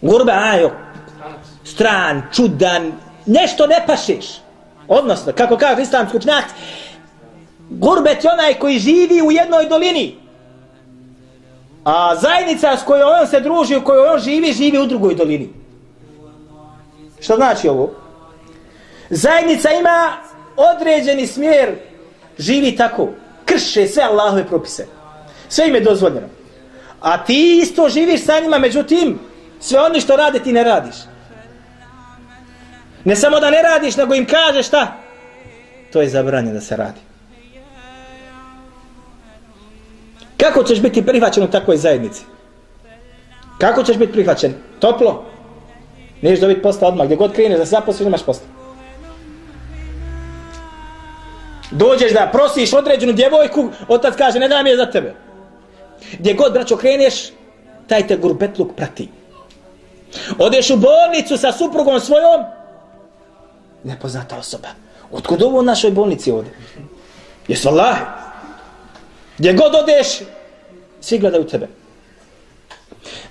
[0.00, 0.70] Gurbe, ajo.
[1.64, 2.92] Stran, čudan,
[3.26, 4.26] nešto ne pašeš.
[4.88, 6.44] Odnosno, kako kaže islamski učenjak,
[7.70, 10.23] gurbet je onaj koji živi u jednoj dolini.
[11.84, 15.48] A zajednica s kojoj on se druži, u kojoj on živi, živi u drugoj dolini.
[17.20, 17.92] Što znači ovo?
[19.10, 20.12] Zajednica ima
[20.56, 21.74] određeni smjer,
[22.38, 23.08] živi tako,
[23.44, 24.86] krše sve Allahove propise.
[25.48, 26.26] Sve im je dozvoljeno.
[27.00, 29.18] A ti isto živiš sa njima, međutim,
[29.60, 30.96] sve oni što rade ti ne radiš.
[33.04, 34.92] Ne samo da ne radiš, nego im kažeš šta?
[35.92, 37.00] To je zabranjeno da se radi.
[40.54, 42.22] Kako ćeš biti prihvaćen u takvoj zajednici?
[43.58, 44.54] Kako ćeš biti prihvaćen?
[44.80, 45.24] Toplo?
[46.22, 47.06] Niješ dobiti posla odmah.
[47.06, 48.46] Gdje god kreneš da se zaposliš, imaš posla.
[51.70, 55.14] Dođeš da prosiš određenu djevojku, otac kaže, ne dam je za tebe.
[56.18, 57.14] Gdje god, braćo, kreneš,
[57.86, 59.08] taj te gurbetluk prati.
[60.38, 62.44] Odeš u bolnicu sa suprugom svojom,
[63.84, 64.68] nepoznata osoba.
[65.12, 66.52] Otkud ovo u našoj bolnici ovdje?
[67.48, 67.96] Jesu Allah?
[69.38, 70.06] Gdje god odeš,
[71.04, 71.68] svi gledaju tebe.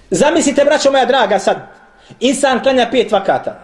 [0.10, 1.58] Zamislite, braćo moja draga, sad,
[2.20, 3.60] insan klanja pet vakata.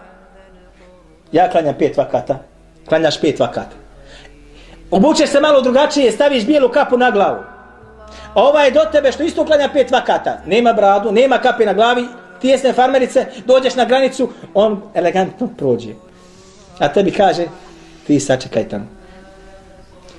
[1.32, 2.38] Ja klanjam pet vakata.
[2.88, 3.76] Klanjaš pet vakata.
[4.90, 7.42] Obučeš se malo drugačije, staviš bijelu kapu na glavu.
[8.34, 10.38] A ovaj je do tebe što isto klanja pet vakata.
[10.46, 12.06] Nema bradu, nema kape na glavi,
[12.40, 15.94] tijesne farmerice, dođeš na granicu, on elegantno prođe.
[16.78, 17.46] A tebi kaže,
[18.06, 18.86] ti sačekaj tamo.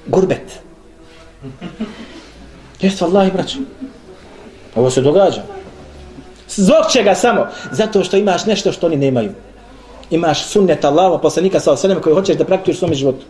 [0.05, 0.61] Gurbet.
[2.81, 3.57] Jeste, Allah, braću.
[4.73, 5.41] Pa ovo se događa.
[6.49, 7.47] Zbog čega samo?
[7.71, 9.31] Zato što imaš nešto što oni nemaju.
[10.09, 13.25] Imaš sunnet Allaha, poslanika sa osanem koji hoćeš da praktikuješ u svom životu.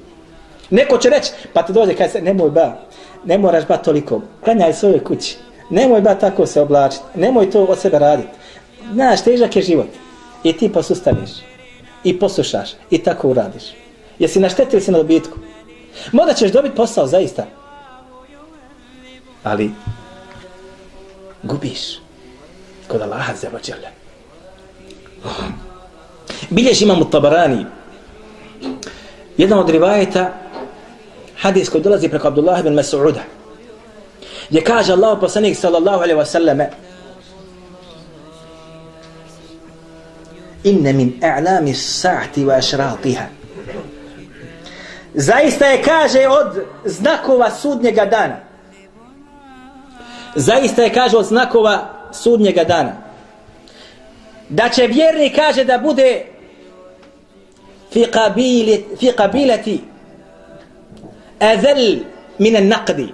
[0.69, 2.77] Neko će reći, pa ti dođe kaj se, nemoj ba,
[3.25, 5.37] ne moraš ba toliko, klanjaj svoje kući,
[5.69, 8.29] nemoj ba tako se oblačiti, nemoj to od sebe raditi.
[8.93, 9.87] Znaš, težak je život.
[10.43, 11.29] I ti posustaniš.
[12.03, 12.69] I poslušaš.
[12.89, 13.63] I tako uradiš.
[14.19, 15.37] Jesi naštetili se na dobitku?
[16.11, 17.45] Možda ćeš dobiti posao, zaista.
[19.43, 19.71] Ali,
[21.43, 21.99] gubiš.
[22.87, 23.89] Kod Allaha za vađele.
[26.49, 27.65] Bilješ imam u Tabarani.
[29.37, 30.33] Jedan od rivajeta,
[31.37, 33.21] hadis koji dolazi preko Abdullah ibn Mas'uda.
[34.49, 36.67] Gdje kaže Allah poslanik sallallahu alaihi wasallame,
[40.63, 43.25] inne min a'lami sa'ati wa ašratiha.
[45.13, 48.50] Zaista je kaže od znakova sudnjega dana.
[50.35, 52.93] Zaista je kaže od znakova sudnjega dana.
[54.49, 56.25] Da će vjerni kaže da bude
[57.91, 59.77] fi qabili fi qabilati
[61.39, 61.95] azal
[62.37, 63.07] min naqdi.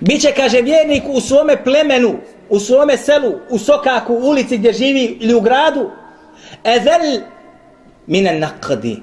[0.00, 2.14] Biće kaže vjernik u svome plemenu,
[2.48, 5.90] u svome selu, u sokaku, u ulici gdje živi ili u gradu,
[6.64, 7.20] ezel
[8.06, 9.02] mine nakdi.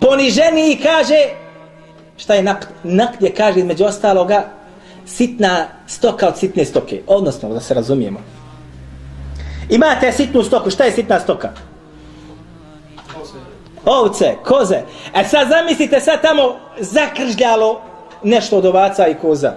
[0.00, 1.28] Poniženi kaže,
[2.16, 2.66] šta je nakd?
[2.82, 4.48] Nakd je, kaže, između ostaloga,
[5.06, 7.02] sitna stoka od sitne stoke.
[7.06, 8.20] Odnosno, da se razumijemo.
[9.68, 11.50] Imate sitnu stoku, šta je sitna stoka?
[13.84, 14.80] Ovce, koze.
[15.14, 17.80] E sad zamislite sad tamo zakržljalo
[18.22, 19.52] nešto od ovaca i koza.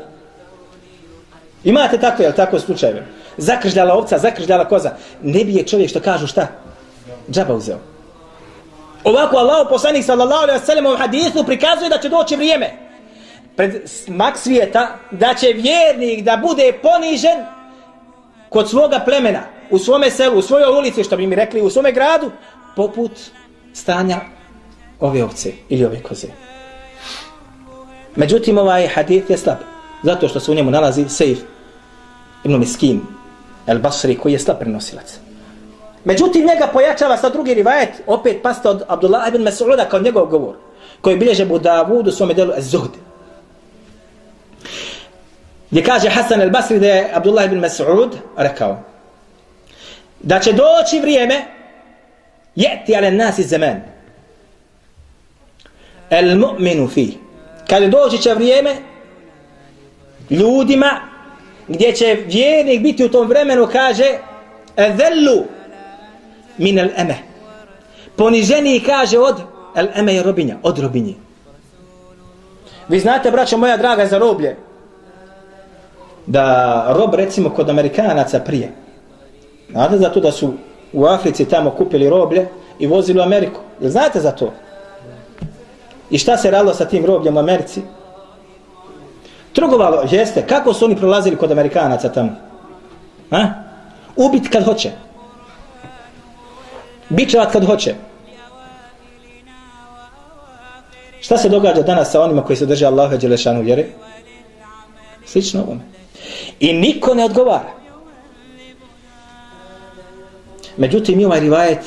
[1.64, 3.06] Imate tako, jel tako slučajeve?
[3.38, 4.92] Zakržljala ovca, zakržljala koza.
[5.22, 6.48] Ne bi je čovjek što kažu šta?
[7.30, 7.78] džaba uzeo.
[9.04, 12.85] Ovako Allah poslanik sallallahu alaihi wa sallam u hadisu prikazuje da će doći vrijeme
[13.56, 17.46] pred smak svijeta da će vjernik da bude ponižen
[18.50, 21.92] kod svoga plemena u svome selu, u svojoj ulici što bi mi rekli u svome
[21.92, 22.32] gradu
[22.76, 23.12] poput
[23.74, 24.20] stanja
[25.00, 26.28] ove ovce ili ove koze.
[28.16, 29.58] Međutim ovaj hadith je slab
[30.04, 31.40] zato što se u njemu nalazi Sejf
[32.44, 33.02] ibn Miskin
[33.68, 35.20] el Basri koji je slab prenosilac.
[36.04, 40.56] Međutim, njega pojačava sa drugi rivajet, opet pasta od Abdullah ibn Mas'uda kao njegov govor,
[41.02, 43.05] koji bilježe Budavud u svome delu Az-Zuhd.
[45.72, 48.84] Gdje kaže Hasan al-Basri da je Abdullah ibn Mas'ud rekao
[50.20, 51.46] da će doći vrijeme
[52.56, 53.82] jeti ale nasi zaman
[56.10, 57.18] el mu'minu fi
[57.70, 58.76] kad doći će vrijeme
[60.30, 61.00] ljudima
[61.68, 64.18] gdje će vjernik biti u tom vremenu kaže
[64.78, 65.46] ezellu
[66.58, 67.18] min el eme.
[68.16, 69.42] Poniženi kaže od
[69.76, 71.14] el eme je robinja, od robinje.
[72.88, 74.56] Vi znate, braćo moja draga, za roblje,
[76.28, 78.72] da rob, recimo, kod Amerikanaca prije,
[79.72, 80.54] znate za to da su
[80.94, 82.48] u Africi tamo kupili roblje
[82.80, 83.60] i vozili u Ameriku.
[83.82, 84.54] Jel znate za to?
[86.10, 87.82] I šta se radilo sa tim robljem u Americi?
[89.54, 92.30] Trgovalo, jeste, kako su oni prolazili kod Amerikanaca tamo?
[93.32, 93.54] Ha?
[94.16, 94.92] Ubit kad hoće
[97.10, 97.96] bičevat kad hoće.
[101.22, 103.86] Šta se događa danas sa onima koji se drže Allaha Đelešanu vjere?
[105.26, 105.82] Slično ovome.
[106.60, 107.76] I niko ne odgovara.
[110.78, 111.80] Međutim, ovaj rivajet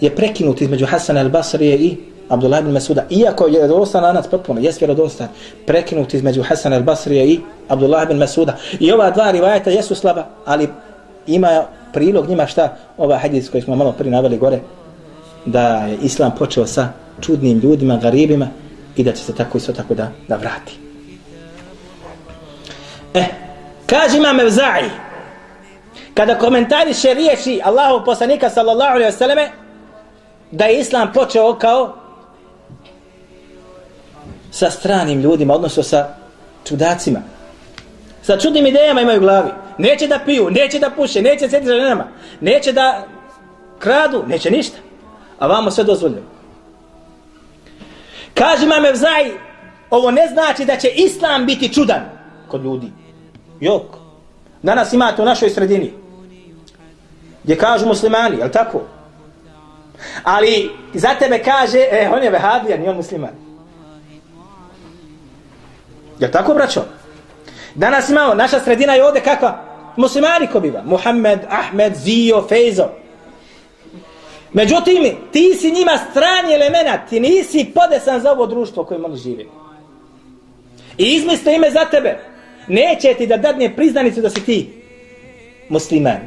[0.00, 1.96] je prekinut između Hasana al-Basrije i
[2.28, 3.04] Abdullah ibn Masuda.
[3.10, 5.28] Iako je vjerodostan lanac potpuno, jes vjerodostan,
[5.66, 8.56] prekinut između Hasana al-Basrije i Abdullah ibn Masuda.
[8.80, 10.68] I ova dva rivajeta jesu slaba, ali
[11.26, 14.60] ima prilog njima šta ova hadis koji smo malo prije naveli gore,
[15.46, 16.88] da je Islam počeo sa
[17.20, 18.48] čudnim ljudima, garibima
[18.96, 20.78] i da će se tako isto tako da, da vrati.
[23.14, 23.24] Eh,
[23.92, 24.88] kaže imam Evza'i,
[26.14, 29.48] kada komentariše riječi Allahu poslanika sallallahu alaihi wasallam
[30.50, 31.96] da je Islam počeo kao
[34.50, 36.14] sa stranim ljudima, odnosno sa
[36.68, 37.20] čudacima.
[38.22, 39.50] Sa čudnim idejama imaju u glavi.
[39.78, 42.04] Neće da piju, neće da puše, neće sjeti za ženama,
[42.40, 43.06] neće da
[43.78, 44.76] kradu, neće ništa.
[45.38, 46.26] A vamo sve dozvoljeno.
[48.34, 49.30] Kaže mame vzaj,
[49.90, 52.02] ovo ne znači da će Islam biti čudan
[52.48, 53.01] kod ljudi.
[53.62, 53.82] Jok.
[54.62, 55.92] Danas imate u našoj sredini.
[57.44, 58.80] Gdje kažu muslimani, jel tako?
[60.22, 63.30] Ali za tebe kaže, e, on je vehabija, nije on musliman.
[66.18, 66.82] Je tako, braćo?
[67.74, 69.64] Danas imamo, naša sredina je ovde kakva?
[69.96, 70.82] Muslimani ko biva?
[70.84, 72.88] Muhammed, Ahmed, Zio, Fejzo.
[74.52, 79.44] Međutim, ti si njima strani element, ti nisi podesan za ovo društvo kojim oni žive.
[80.98, 82.31] I izmisle ime za tebe.
[82.68, 84.70] Neće ti da dadne priznanicu da si ti
[85.68, 86.20] musliman.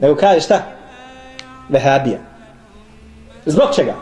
[0.00, 0.62] Nego kaže šta?
[1.68, 2.18] Vehabija.
[3.46, 3.94] Zbog čega?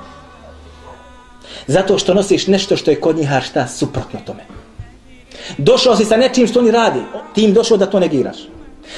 [1.66, 4.42] Zato što nosiš nešto što je kod njih šta suprotno tome.
[5.58, 7.00] Došao si sa nečim što oni radi,
[7.34, 8.36] ti im došao da to negiraš.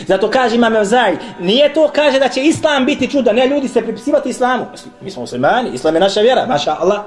[0.06, 3.82] Zato kaže imam Evzaj, nije to kaže da će Islam biti čuda, ne ljudi se
[3.82, 4.66] pripisivati Islamu.
[5.00, 7.00] Mi smo muslimani, Islam je naša vjera, maša Allah.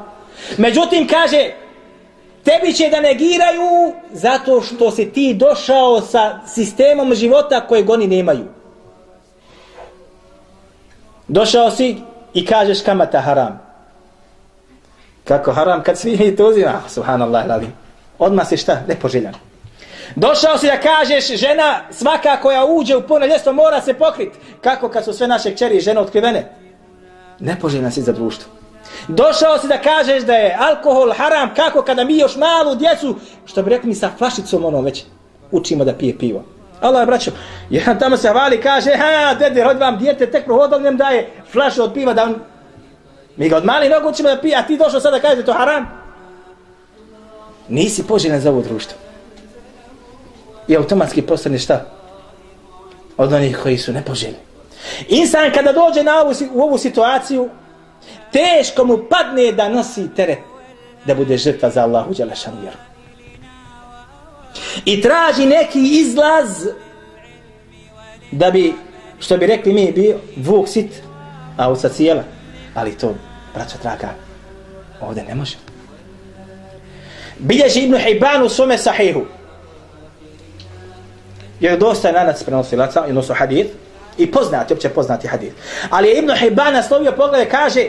[0.57, 1.51] Međutim kaže,
[2.43, 8.45] tebi će da negiraju zato što si ti došao sa sistemom života kojeg oni nemaju.
[11.27, 11.97] Došao si
[12.33, 13.61] i kažeš kamata haram.
[15.23, 16.69] Kako haram kad svi mi to uzima?
[16.69, 17.67] Ah, subhanallah, ali
[18.21, 18.81] Odmah si šta?
[18.87, 19.33] Nepoželjan.
[20.15, 24.37] Došao si da kažeš žena svaka koja uđe u puno ljestvo mora se pokriti.
[24.61, 26.51] Kako kad su sve naše kćeri žene otkrivene?
[27.39, 28.51] Nepoželjna si za društvo.
[29.07, 33.63] Došao si da kažeš da je alkohol haram kako kada mi još malu djecu, što
[33.63, 35.03] bi rekli mi sa flašicom ono već
[35.51, 36.43] učimo da pije pivo.
[36.81, 37.31] Allah je braćo,
[37.69, 41.83] jedan tamo se vali kaže, ha, dede, rodi vam djete, tek prohodom njem daje flašu
[41.83, 42.35] od piva da on...
[43.37, 45.53] Mi ga od mali nogu učimo da pije, a ti došao sada da kaže to
[45.53, 45.85] haram?
[47.69, 48.97] Nisi poželjen za ovo društvo
[50.71, 51.85] i automatski postane šta?
[53.17, 54.37] Od onih koji su nepoželjni.
[55.07, 57.49] Insan kada dođe na ovu, u ovu situaciju,
[58.31, 60.39] teško mu padne da nosi teret
[61.05, 62.77] da bude žrtva za Allahu Đelešanu vjeru.
[64.85, 66.67] I traži neki izlaz
[68.31, 68.73] da bi,
[69.19, 70.91] što bi rekli mi, bio vuk sit,
[71.57, 72.23] a u cijela.
[72.73, 73.15] Ali to,
[73.53, 74.09] braća traga,
[75.01, 75.55] ovdje ne može.
[77.39, 79.21] Bilježi Ibn Hibban u svome sahihu
[81.59, 83.71] jer dosta je nanac prenosilaca i nosu hadith
[84.23, 85.55] i poznati, opće poznati hadith.
[85.89, 87.87] Ali je Ibn Hibban naslovio poglede, kaže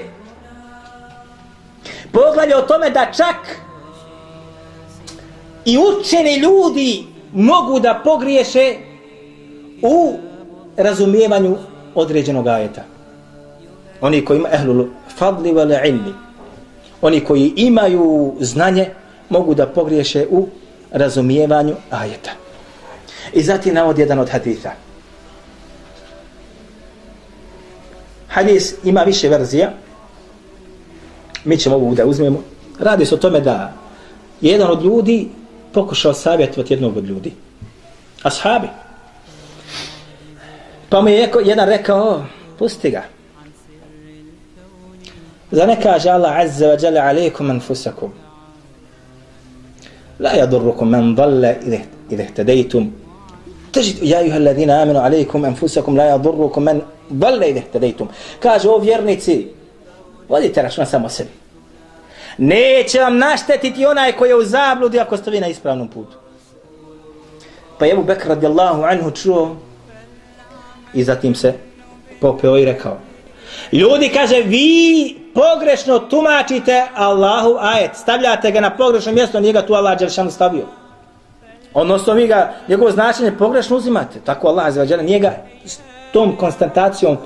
[2.12, 3.36] poglede o tome da čak
[5.64, 8.76] i učeni ljudi mogu da pogriješe
[9.82, 10.14] u
[10.76, 11.56] razumijevanju
[11.94, 12.82] određenog ajeta.
[14.00, 16.14] Oni koji imaju ehlul fadli vel ilmi,
[17.02, 18.90] oni koji imaju znanje,
[19.28, 20.48] mogu da pogriješe u
[20.90, 22.30] razumijevanju ajeta.
[23.32, 24.70] I zatim navod jedan od haditha.
[28.32, 29.70] Hadis ima više verzija.
[31.44, 32.42] Mi ćemo ovu da uzmemo.
[32.78, 33.72] Radi se o tome da
[34.40, 35.28] jedan od ljudi
[35.72, 37.32] pokušao savjetovati jednog od ljudi.
[38.22, 38.68] Ashabi.
[40.88, 42.24] Pa mu je jedan rekao,
[42.58, 43.02] pusti ga.
[45.50, 48.12] Za ne kaže Allah azza wa jale alaikum anfusakum.
[50.20, 51.52] La yadurrukum man dhalla
[52.10, 52.92] idhe ihtadaytum.
[53.72, 56.80] Tajid, ja juha alladina aminu alaikum anfusakum, la yadurrukum man
[57.12, 58.08] Vole ide htedejtum.
[58.40, 59.48] Kaže o vjernici,
[60.28, 61.30] vodite računa samo sebi.
[62.38, 66.16] Neće vam naštetiti onaj koji je u zabludi ako ste vi na ispravnom putu.
[67.78, 69.56] Pa je Ebu Bekr radijallahu anhu čuo
[70.94, 71.54] i zatim se
[72.20, 72.98] popeo i rekao.
[73.72, 77.90] Ljudi kaže vi pogrešno tumačite Allahu ajet.
[77.94, 80.66] Stavljate ga na pogrešno mjesto, nije ga tu Allah Đelšan stavio.
[81.74, 84.20] Odnosno vi ga, njegovo značenje pogrešno uzimate.
[84.24, 85.32] Tako Allah Đelšan nije ga
[86.12, 87.16] tom konstantacijom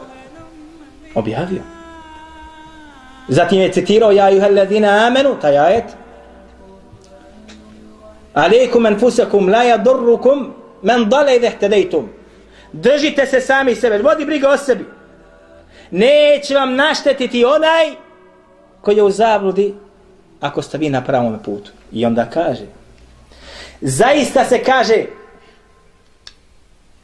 [1.15, 1.63] objavio.
[3.29, 5.85] Zatim je citirao ja juha ladina amenu, taj ajet.
[8.35, 10.51] Aleikum enfusakum la yadurrukum
[10.83, 12.09] men dale idhe htedejtum.
[12.73, 14.85] Držite se sami sebe, vodi briga o sebi.
[15.91, 17.95] Neće vam naštetiti onaj
[18.81, 19.75] koji je u zabludi
[20.41, 21.71] ako ste vi na pravom putu.
[21.93, 22.67] I onda kaže,
[23.81, 25.05] zaista se kaže,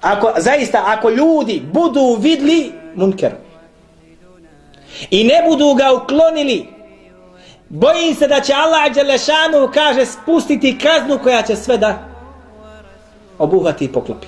[0.03, 3.33] ako, zaista ako ljudi budu vidli munker
[5.11, 6.67] i ne budu ga uklonili,
[7.69, 12.09] bojim se da će Allah Đelešanu kaže spustiti kaznu koja će sve da
[13.39, 14.27] obuhvati i poklopi.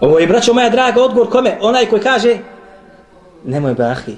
[0.00, 1.58] Ovo je, braćo moja draga, odgovor kome?
[1.60, 2.38] Onaj koji kaže,
[3.44, 4.16] nemoj bahi,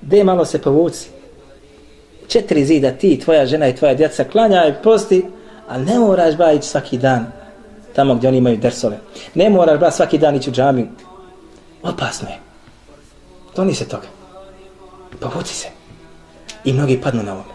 [0.00, 1.08] de malo se povuci.
[2.28, 5.24] Četiri zida ti, tvoja žena i tvoja djeca klanjaj, posti,
[5.68, 7.26] ali ne moraš ba ići svaki dan
[7.94, 8.98] tamo gdje oni imaju dersove.
[9.34, 10.86] Ne moraš ba svaki dan ići u džamiju.
[11.82, 12.38] Opasno je.
[13.56, 14.06] Doni se toga.
[15.20, 15.68] Povuci se.
[16.64, 17.54] I mnogi padnu na ovome.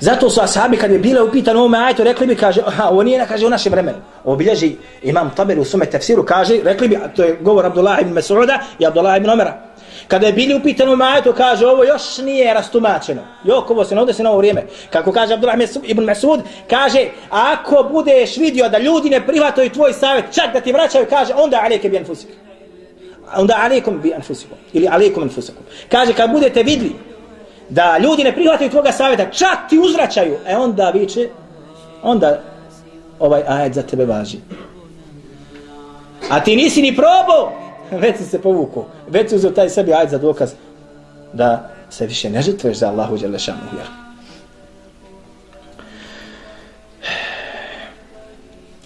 [0.00, 3.26] Zato su ashabi kad je bile upitano ovome ajto, rekli bi, kaže, aha, ovo nije,
[3.28, 3.98] kaže, u našem vremenu.
[4.24, 8.58] Obilježi imam Taberi u sume tefsiru, kaže, rekli bi, to je govor Abdullah ibn Mesuda
[8.78, 9.63] i Abdullah ibn Omera.
[10.08, 13.22] Kada je bili upitano u majetu, kaže, ovo još nije rastumačeno.
[13.44, 14.62] Jok, ovo se ne odnosi na ovo vrijeme.
[14.90, 16.40] Kako kaže Abdullah ibn Mesud,
[16.70, 21.34] kaže, ako budeš vidio da ljudi ne prihvataju tvoj savjet, čak da ti vraćaju, kaže,
[21.34, 22.28] onda aleke bi anfusik.
[23.36, 24.58] Onda alekom bi anfusikom.
[24.72, 25.62] Ili alekom anfusikom.
[25.88, 26.92] Kaže, kad budete vidli
[27.68, 31.28] da ljudi ne prihvataju tvoga savjeta, čak ti uzvraćaju, e onda viče,
[32.02, 32.42] onda
[33.18, 34.38] ovaj ajed za tebe važi.
[36.30, 37.52] A ti nisi ni probao,
[38.02, 40.52] već si se povukao, već si uzeo taj sebi ajd za dokaz
[41.32, 43.88] da se više ne žrtvuješ za Allahu Đelešanu vjeru.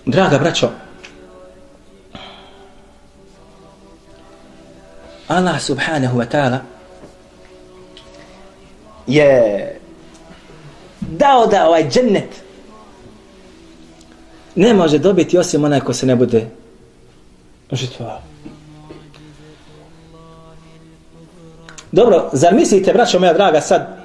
[0.06, 0.70] Draga braćo,
[5.28, 6.58] Allah subhanahu wa ta'ala
[9.06, 9.80] je
[11.00, 12.42] dao da ovaj džennet
[14.54, 16.46] ne može dobiti osim onaj ko se ne bude
[17.72, 18.20] žrtvovao.
[21.92, 23.98] Dobro, zar mislite, braćo moja draga, sad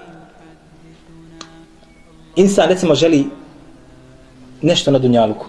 [2.36, 3.26] insan recimo želi
[4.62, 5.46] nešto na dunjaluku.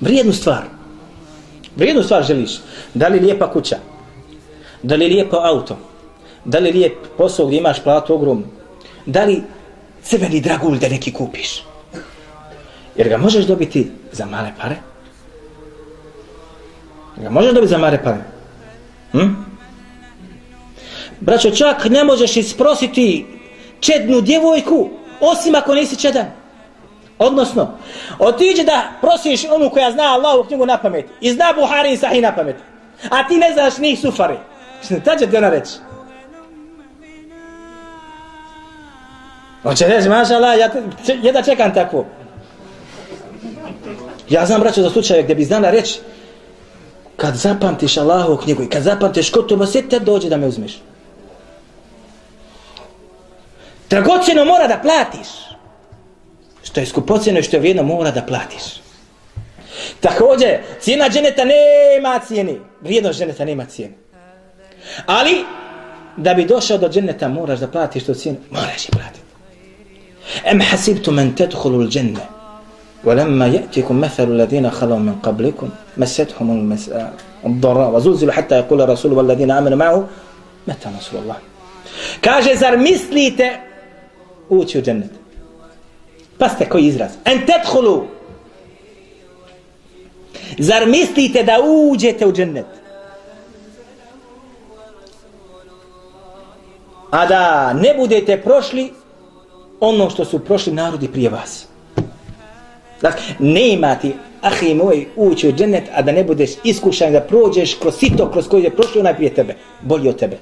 [0.00, 0.62] Vrijednu stvar.
[1.76, 2.60] Vrijednu stvar želiš.
[2.94, 3.76] Da li lijepa kuća?
[4.82, 5.76] Da li lijepo auto?
[6.44, 8.44] Da li lijep posao gdje imaš platu ogrom?
[9.06, 9.42] Da li
[10.02, 11.64] crveni dragulj da neki kupiš?
[12.96, 14.76] Jer ga možeš dobiti za male pare?
[17.16, 18.22] Ga možeš dobiti za male pare?
[19.12, 19.53] Hm?
[21.20, 23.26] Braćo, čak ne možeš isprositi
[23.80, 24.88] čednu djevojku,
[25.20, 26.26] osim ako nisi čedan.
[27.18, 27.78] Odnosno,
[28.18, 32.22] otiđe da prosiš onu koja zna Allahu knjigu na pamet i zna Buhari i Sahih
[32.22, 32.56] na pamet.
[33.10, 34.36] A ti ne znaš njih sufari.
[34.82, 35.70] Šta će ti ona reći?
[39.62, 40.58] Hoće reći, maša Allah,
[41.22, 42.04] ja da čekam takvu.
[44.28, 46.00] Ja znam, braćo, za slučaje gdje bi znala reći,
[47.16, 50.80] kad zapamtiš Allahovu knjigu i kad zapamtiš ko to te dođe da me uzmeš.
[53.89, 55.27] Dragocjeno mora da platiš.
[56.63, 58.63] Što je skupocjeno i što je vrijedno mora da platiš.
[59.99, 62.59] Također, cijena dženeta nema cijeni.
[62.81, 63.93] Vrijednost dženeta nema cijeni.
[65.05, 65.45] Ali,
[66.17, 68.37] da bi došao do dženeta moraš da platiš to cijenu.
[68.49, 69.19] Moraš je platiti.
[70.45, 72.39] Em hasibtu men tedhulu l dženne.
[73.03, 76.77] ولما يأتيكم مثل الذين خلوا من قبلكم مستهم
[77.45, 80.07] الضراء وزلزلوا حتى يقول الرسول والذين آمنوا معه
[80.67, 81.35] متى نصر الله
[82.21, 83.59] kaže zar mislite
[84.48, 85.10] ući u džennet
[86.38, 88.04] pa ste koji izraz en tethulu.
[90.58, 92.66] zar mislite da uđete u džennet
[97.10, 98.92] a da ne budete prošli
[99.80, 101.66] ono što su prošli narodi prije vas.
[103.02, 107.74] Dakle, ne imati, ahi moj, ući u džennet, a da ne budeš iskušan da prođeš
[107.74, 110.38] kroz sito kroz koje je prošli onaj prije tebe, bolji od tebe.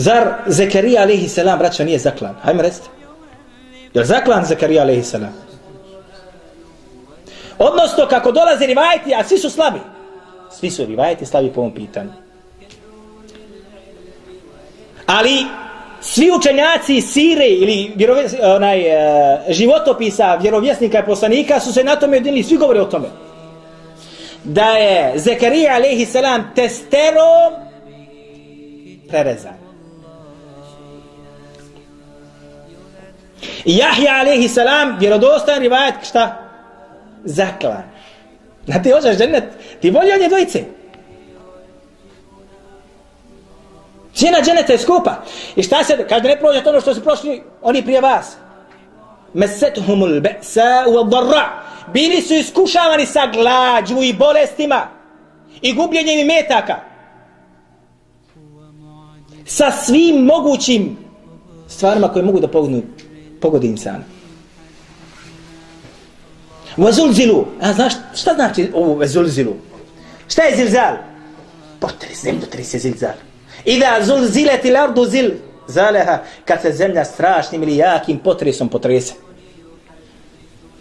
[0.00, 2.34] Zar Zekarija alaihi salam, braća, nije zaklan?
[2.42, 2.88] Hajme recite.
[3.94, 5.34] Je zaklan Zekarija alaihi salam?
[7.58, 9.78] Odnosno, kako dolaze rivajti, a svi su slabi.
[10.50, 12.10] Svi su rivajti slabi po ovom pitanju.
[15.06, 15.44] Ali,
[16.00, 22.16] svi učenjaci sire ili vjerovjes, onaj, e, životopisa vjerovjesnika i poslanika su se na tome
[22.16, 23.08] jedinili, svi govore o tome.
[24.44, 27.52] Da je Zekarija alaihi salam testerom
[29.08, 29.59] prerezan.
[33.64, 36.36] I Jahja alaihi salam vjerodostan rivajet šta?
[37.24, 37.82] Zaklan.
[38.66, 39.44] Na ti hoćeš džennet,
[39.80, 40.64] ti volio nje dvojice.
[44.14, 45.22] Cijena dženeta je skupa.
[45.56, 48.36] I šta se, kaže ne prođe to ono što su prošli oni prije vas.
[49.34, 51.62] Mesethumul be'sa u barra.
[51.92, 54.88] Bili su iskušavani sa glađu i bolestima
[55.62, 56.76] i gubljenjem i metaka.
[59.44, 60.98] Sa svim mogućim
[61.68, 62.82] stvarima koje mogu da pognu
[63.40, 64.04] pogodi insana.
[66.76, 67.46] Vazulzilu.
[67.60, 69.56] A znaš šta znači ovo vazulzilu?
[70.28, 70.96] Šta je zilzal?
[71.80, 73.14] Potres, zemljotres je zilzal.
[73.64, 75.30] Ida zulzilet il ardu zil
[75.66, 79.14] zaleha, kad se zemlja strašnim ili jakim potresom potrese.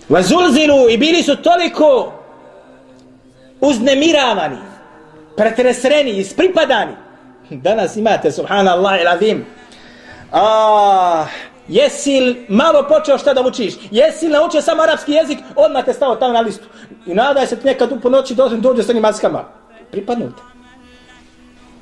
[0.10, 2.14] Vazulzilu i bili su toliko
[3.62, 4.58] uznemiravani,
[5.38, 6.94] pretresreni, ispripadani.
[7.50, 9.44] Danas imate, subhanallah il
[10.32, 11.26] Ah,
[11.70, 13.74] jesi li malo počeo šta da učiš?
[13.92, 15.40] Jesi li naučio samo arapski jezik?
[15.56, 16.66] Odmah te stao tamo na listu.
[17.06, 19.44] I nadaj se nekad u ponoći dođe, dođe s onim maskama.
[19.92, 20.42] Pripadnute.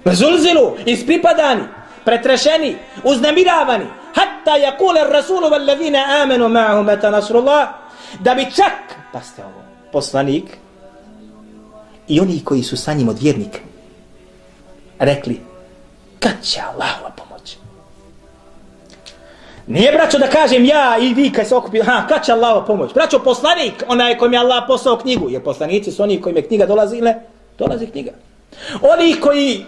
[0.05, 1.63] Zulzilu, ispripadani,
[2.05, 3.85] pretrešeni, uznemiravani.
[4.15, 7.67] Hatta jakule rasulu valladine amenu ma'hu meta nasrullah.
[8.19, 10.57] Da bi čak, pa ste ovo, poslanik
[12.07, 13.59] i oni koji su sa njim od vjernika
[14.99, 15.41] rekli,
[16.19, 17.26] kad će Allah pomoć?
[19.67, 22.93] Nije braćo da kažem ja i vi kad se okupi, ha, kad će Allah pomoć?
[22.93, 26.65] Braćo, poslanik, onaj kojim je Allah poslao knjigu, jer poslanici su oni kojim je knjiga
[26.65, 27.23] dolazi, ne?
[27.59, 28.11] Dolazi knjiga.
[28.81, 29.65] Oni koji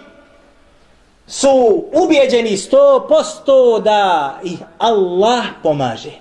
[1.26, 6.12] su ubijeđeni sto posto da ih Allah pomaže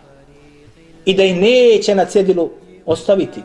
[1.05, 2.49] i da ih neće na cedilu
[2.85, 3.41] ostaviti.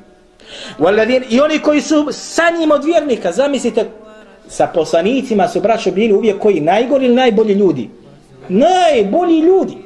[1.30, 3.90] I oni koji su sa njim od vjernika, zamislite,
[4.48, 7.90] sa poslanicima su braćo bili uvijek koji najgori ili najbolji ljudi?
[8.48, 9.83] Najbolji ljudi.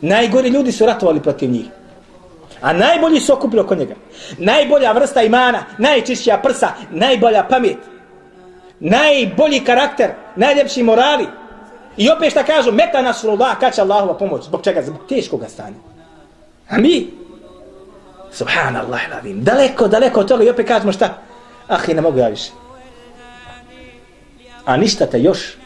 [0.00, 1.66] Najgori ljudi su ratovali protiv njih.
[2.60, 3.94] A najbolji su okupili oko njega.
[4.38, 7.76] Najbolja vrsta imana, najčišća prsa, najbolja pamet
[8.80, 11.26] najbolji karakter, najljepši morali.
[11.96, 15.42] I opet šta kažu, meta nas Allah, kad će Allahova pomoć, zbog čega, zbog teškog
[15.48, 15.76] stanja.
[16.68, 17.10] A mi,
[18.32, 21.18] subhanallah, lavim, daleko, daleko od toga i opet kažemo šta,
[21.68, 22.50] ah, i ne mogu ja više.
[24.64, 25.56] A ništa te još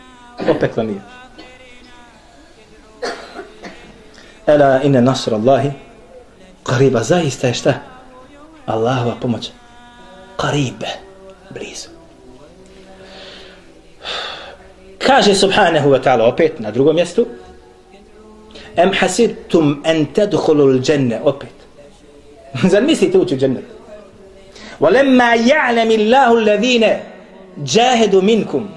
[0.50, 1.00] opeklo nije.
[4.46, 5.70] Ela inne nasr Allahi,
[6.64, 7.74] qariba, zaista je šta?
[8.66, 9.50] Allahova pomoć.
[10.36, 10.88] Qaribe,
[11.50, 11.88] blizu.
[14.98, 17.26] Kaže subhanahu wa ta'ala opet na drugom mjestu
[18.76, 21.52] Em hasidtum en tedhulu l'đenne opet
[22.70, 23.64] Zar mislite ući u džennet?
[24.80, 26.86] Walemma ja'lem illahu alladhina
[27.66, 28.68] jahadu minkum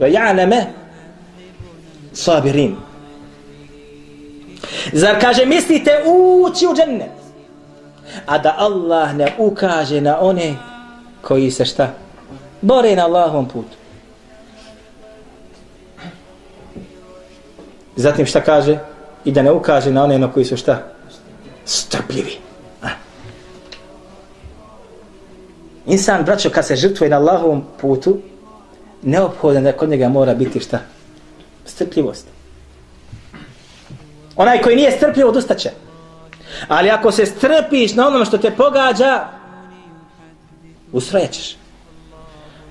[0.00, 0.64] wa ja'leme
[2.12, 2.76] sabirin
[4.92, 7.10] Zar kaže mislite ući u džennet?
[8.26, 10.54] A da Allah ne ukaže na one
[11.22, 11.90] koji se šta?
[12.60, 13.76] Bore na Allahom putu.
[17.96, 18.78] Zatim šta kaže?
[19.24, 20.82] I da ne ukaže na one na koji su šta?
[21.64, 22.38] Strpljivi.
[22.82, 22.88] A.
[25.86, 28.18] Insan, braćo, kad se žrtvuje na Allahovom putu,
[29.02, 30.78] neophodno da kod njega mora biti šta?
[31.64, 32.31] Strpljivost.
[34.36, 35.70] Onaj koji nije strpljiv, odustaće.
[36.68, 39.24] Ali ako se strpiš na onom što te pogađa,
[40.92, 41.56] usrećeš.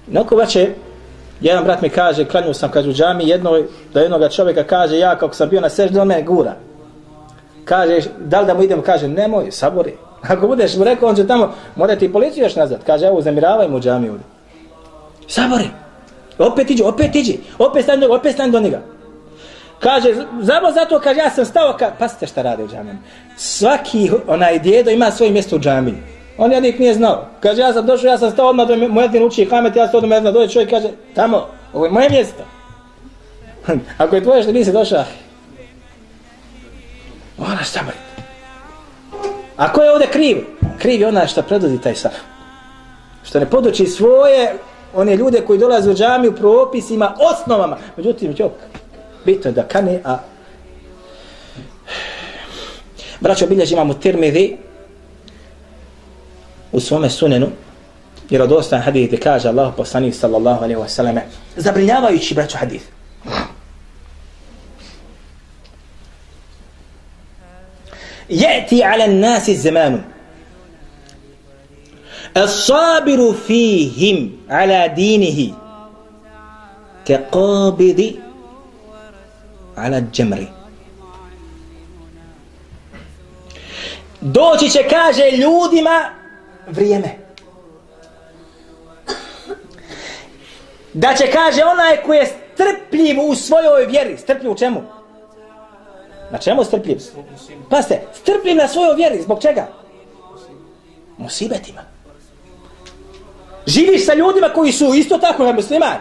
[0.08, 0.70] Neko braće,
[1.42, 5.16] Jedan brat mi kaže, klanju sam, kaže u džami, jednoj, da jednoga čovjeka kaže, ja
[5.16, 6.56] kako sam bio na seždi, on mene gura.
[7.66, 9.94] Kaže, da li da mu idem, kaže, nemoj, sabori.
[10.32, 12.80] Ako budeš mu rekao, on će tamo, mora ti policiju još nazad.
[12.86, 14.26] Kaže, evo, zamiravaj mu džami ovdje.
[15.28, 15.70] Sabori.
[16.38, 17.40] Opet iđi, opet iđi.
[17.60, 18.82] Opet stani do njega, opet stani do njega.
[19.82, 21.92] Kaže, zabo zato, kaže, ja sam stao, ka...
[22.00, 22.96] pasite šta rade u džamiju.
[23.38, 25.96] Svaki onaj djedo ima svoje mjesto u džamiji.
[26.38, 27.26] On jednik nije znao.
[27.40, 30.16] Kaže, ja sam došao, ja sam stao odmah do Mojedin uči kamet, ja sam odmah
[30.16, 32.44] jedna dođe čovjek kaže, tamo, ovo je moje mjesto.
[33.98, 35.04] Ako je tvoje što nisi došao,
[37.38, 37.92] moraš tamo.
[39.58, 40.38] A ko je ovdje kriv?
[40.78, 42.14] Kriv je onaj što predvodi taj saf.
[43.24, 44.58] Što ne poduči svoje,
[44.96, 47.78] one ljude koji dolaze u džamiju, propisima, osnovama.
[47.98, 48.54] Međutim, čovjek,
[49.25, 50.19] bitno je da kane, a...
[53.21, 54.57] Braćo, bilježi imamo tirmidhi,
[56.73, 57.49] u svome sunenu,
[58.31, 61.17] jer od ostan hadith gdje kaže Allah poslanih sallallahu alaihi wa sallam,
[61.57, 62.85] zabrinjavajući braću hadith.
[68.29, 69.99] Jeti ala nasi zamanu,
[72.37, 75.55] الصابر فيهم على دينه
[77.05, 78.13] كقابض
[79.86, 80.48] ala džemri.
[84.22, 86.10] Doći će, kaže, ljudima
[86.68, 87.10] vrijeme.
[90.94, 94.18] Da će, kaže, onaj koji je strpljiv u svojoj vjeri.
[94.18, 94.82] Strpljiv u čemu?
[96.32, 96.98] Na čemu strpljiv?
[97.70, 99.22] Pazite, strpljiv na svojoj vjeri.
[99.22, 99.68] Zbog čega?
[101.18, 101.82] Musibetima.
[103.66, 106.00] Živiš sa ljudima koji su isto tako na muslimani.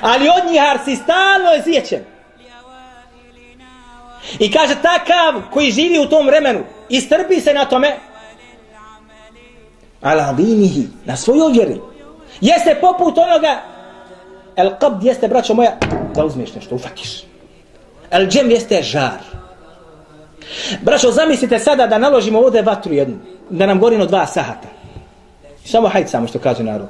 [0.00, 2.17] Ali od njih ar si stalno izvjećen.
[4.38, 7.96] I kaže takav koji živi u tom vremenu i strpi se na tome
[10.00, 11.80] ala dinihi na svojoj vjeri.
[12.40, 13.62] Jeste poput onoga
[14.56, 15.76] el qabd jeste braćo moja
[16.14, 17.28] da uzmeš nešto ufatiš
[18.10, 19.20] el džem jeste žar.
[20.80, 23.16] Braćo zamislite sada da naložimo ovdje vatru jednu
[23.50, 24.68] da nam gorino dva sahata.
[25.64, 26.88] Samo hajde samo što kaže narod.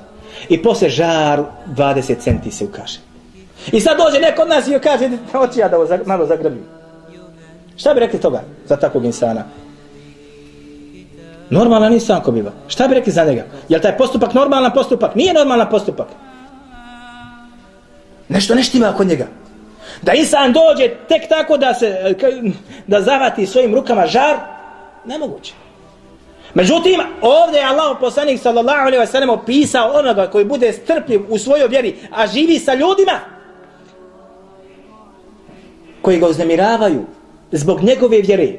[0.48, 2.98] I posle žar 20 centi se ukaže.
[3.72, 6.77] I sad dođe neko od nas i kaže hoću ja da ovo malo zagrbim
[7.78, 9.44] šta bi rekli toga za takvog insana
[11.50, 12.50] Normalan insan ko biva.
[12.68, 13.44] Šta bi rekli za njega?
[13.68, 15.14] Je li taj postupak normalan postupak?
[15.14, 16.06] Nije normalan postupak.
[18.28, 19.26] Nešto neštima kod njega.
[20.02, 22.14] Da insan dođe tek tako da se
[22.86, 24.36] da zavati svojim rukama žar,
[25.04, 25.54] nemoguće.
[26.54, 31.38] Međutim, ovdje je Allah poslanik sallallahu alaihi wa sallam opisao onoga koji bude strpljiv u
[31.38, 33.20] svojoj vjeri, a živi sa ljudima
[36.02, 37.04] koji ga uznemiravaju
[37.52, 38.58] zbog njegove vjere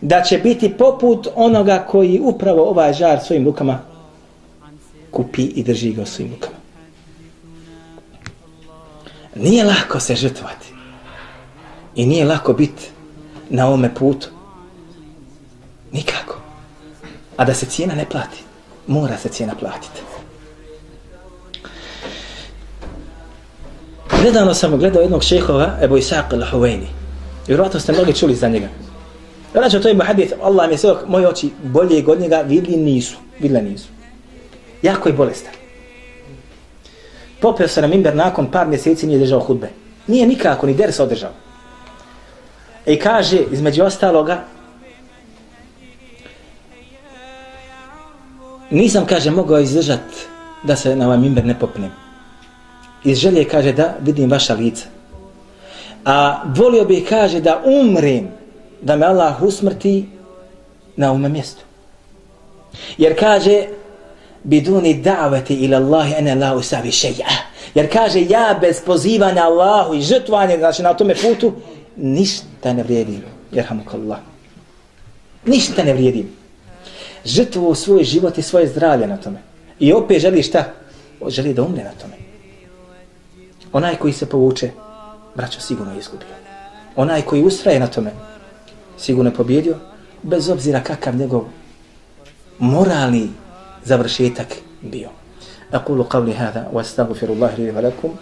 [0.00, 3.78] da će biti poput onoga koji upravo ovaj žar svojim rukama
[5.10, 6.56] kupi i drži ga svojim rukama.
[9.34, 10.66] Nije lako se žrtvati.
[11.94, 12.90] I nije lako biti
[13.50, 14.28] na ome putu.
[15.92, 16.36] Nikako.
[17.36, 18.42] A da se cijena ne plati.
[18.86, 20.00] Mora se cijena platiti.
[24.24, 26.86] Nedavno sam gledao jednog šehova, Ebu Isaq al-Huwaini.
[27.48, 28.68] Vjerovatno ste mnogi čuli za njega.
[29.52, 33.16] Znači, to je hadith, Allah mi je svjedok, moje oči bolje od njega vidli nisu,
[33.40, 33.88] vidle nisu.
[34.82, 35.52] Jako je bolestan.
[37.40, 39.68] Popeo se na mimber nakon par mjeseci nije držao hudbe.
[40.06, 41.30] Nije nikako, ni der se održao.
[42.86, 44.44] I kaže, između ostaloga,
[48.70, 50.00] nisam, kaže, mogao izdržat
[50.62, 51.90] da se na ovaj mimber ne popnem.
[53.04, 54.97] Iz želje kaže da vidim vaša lica.
[56.08, 58.28] A volio bih kaže da umrem
[58.80, 60.08] da me Allah usmrti
[60.96, 61.60] na ovome mjestu.
[62.98, 63.66] Jer kaže
[64.44, 67.28] biduni da'vati ila Allahi ene la usavi šeja.
[67.74, 71.52] Jer kaže ja bez pozivanja Allahu i žrtvanja znači na tome putu
[71.96, 73.22] ništa ne vrijedim.
[73.52, 73.66] Jer
[75.46, 76.30] Ništa ne vrijedim.
[77.24, 79.42] Žrtvu svoj život i svoje zdravlje na tome.
[79.80, 80.64] I opet želi šta?
[81.26, 82.14] Želi da umre na tome.
[83.72, 84.70] Onaj koji se povuče,
[85.37, 86.27] braćo, sigurno je izgubio.
[86.95, 88.11] Onaj koji ustraje na tome,
[88.97, 89.75] sigurno pobjedio,
[90.23, 91.43] bez obzira kakav njegov
[92.59, 93.29] moralni
[93.85, 94.47] završetak
[94.81, 95.09] bio.
[95.73, 98.15] أقول قولي هذا وأستغفر الله لي ولكم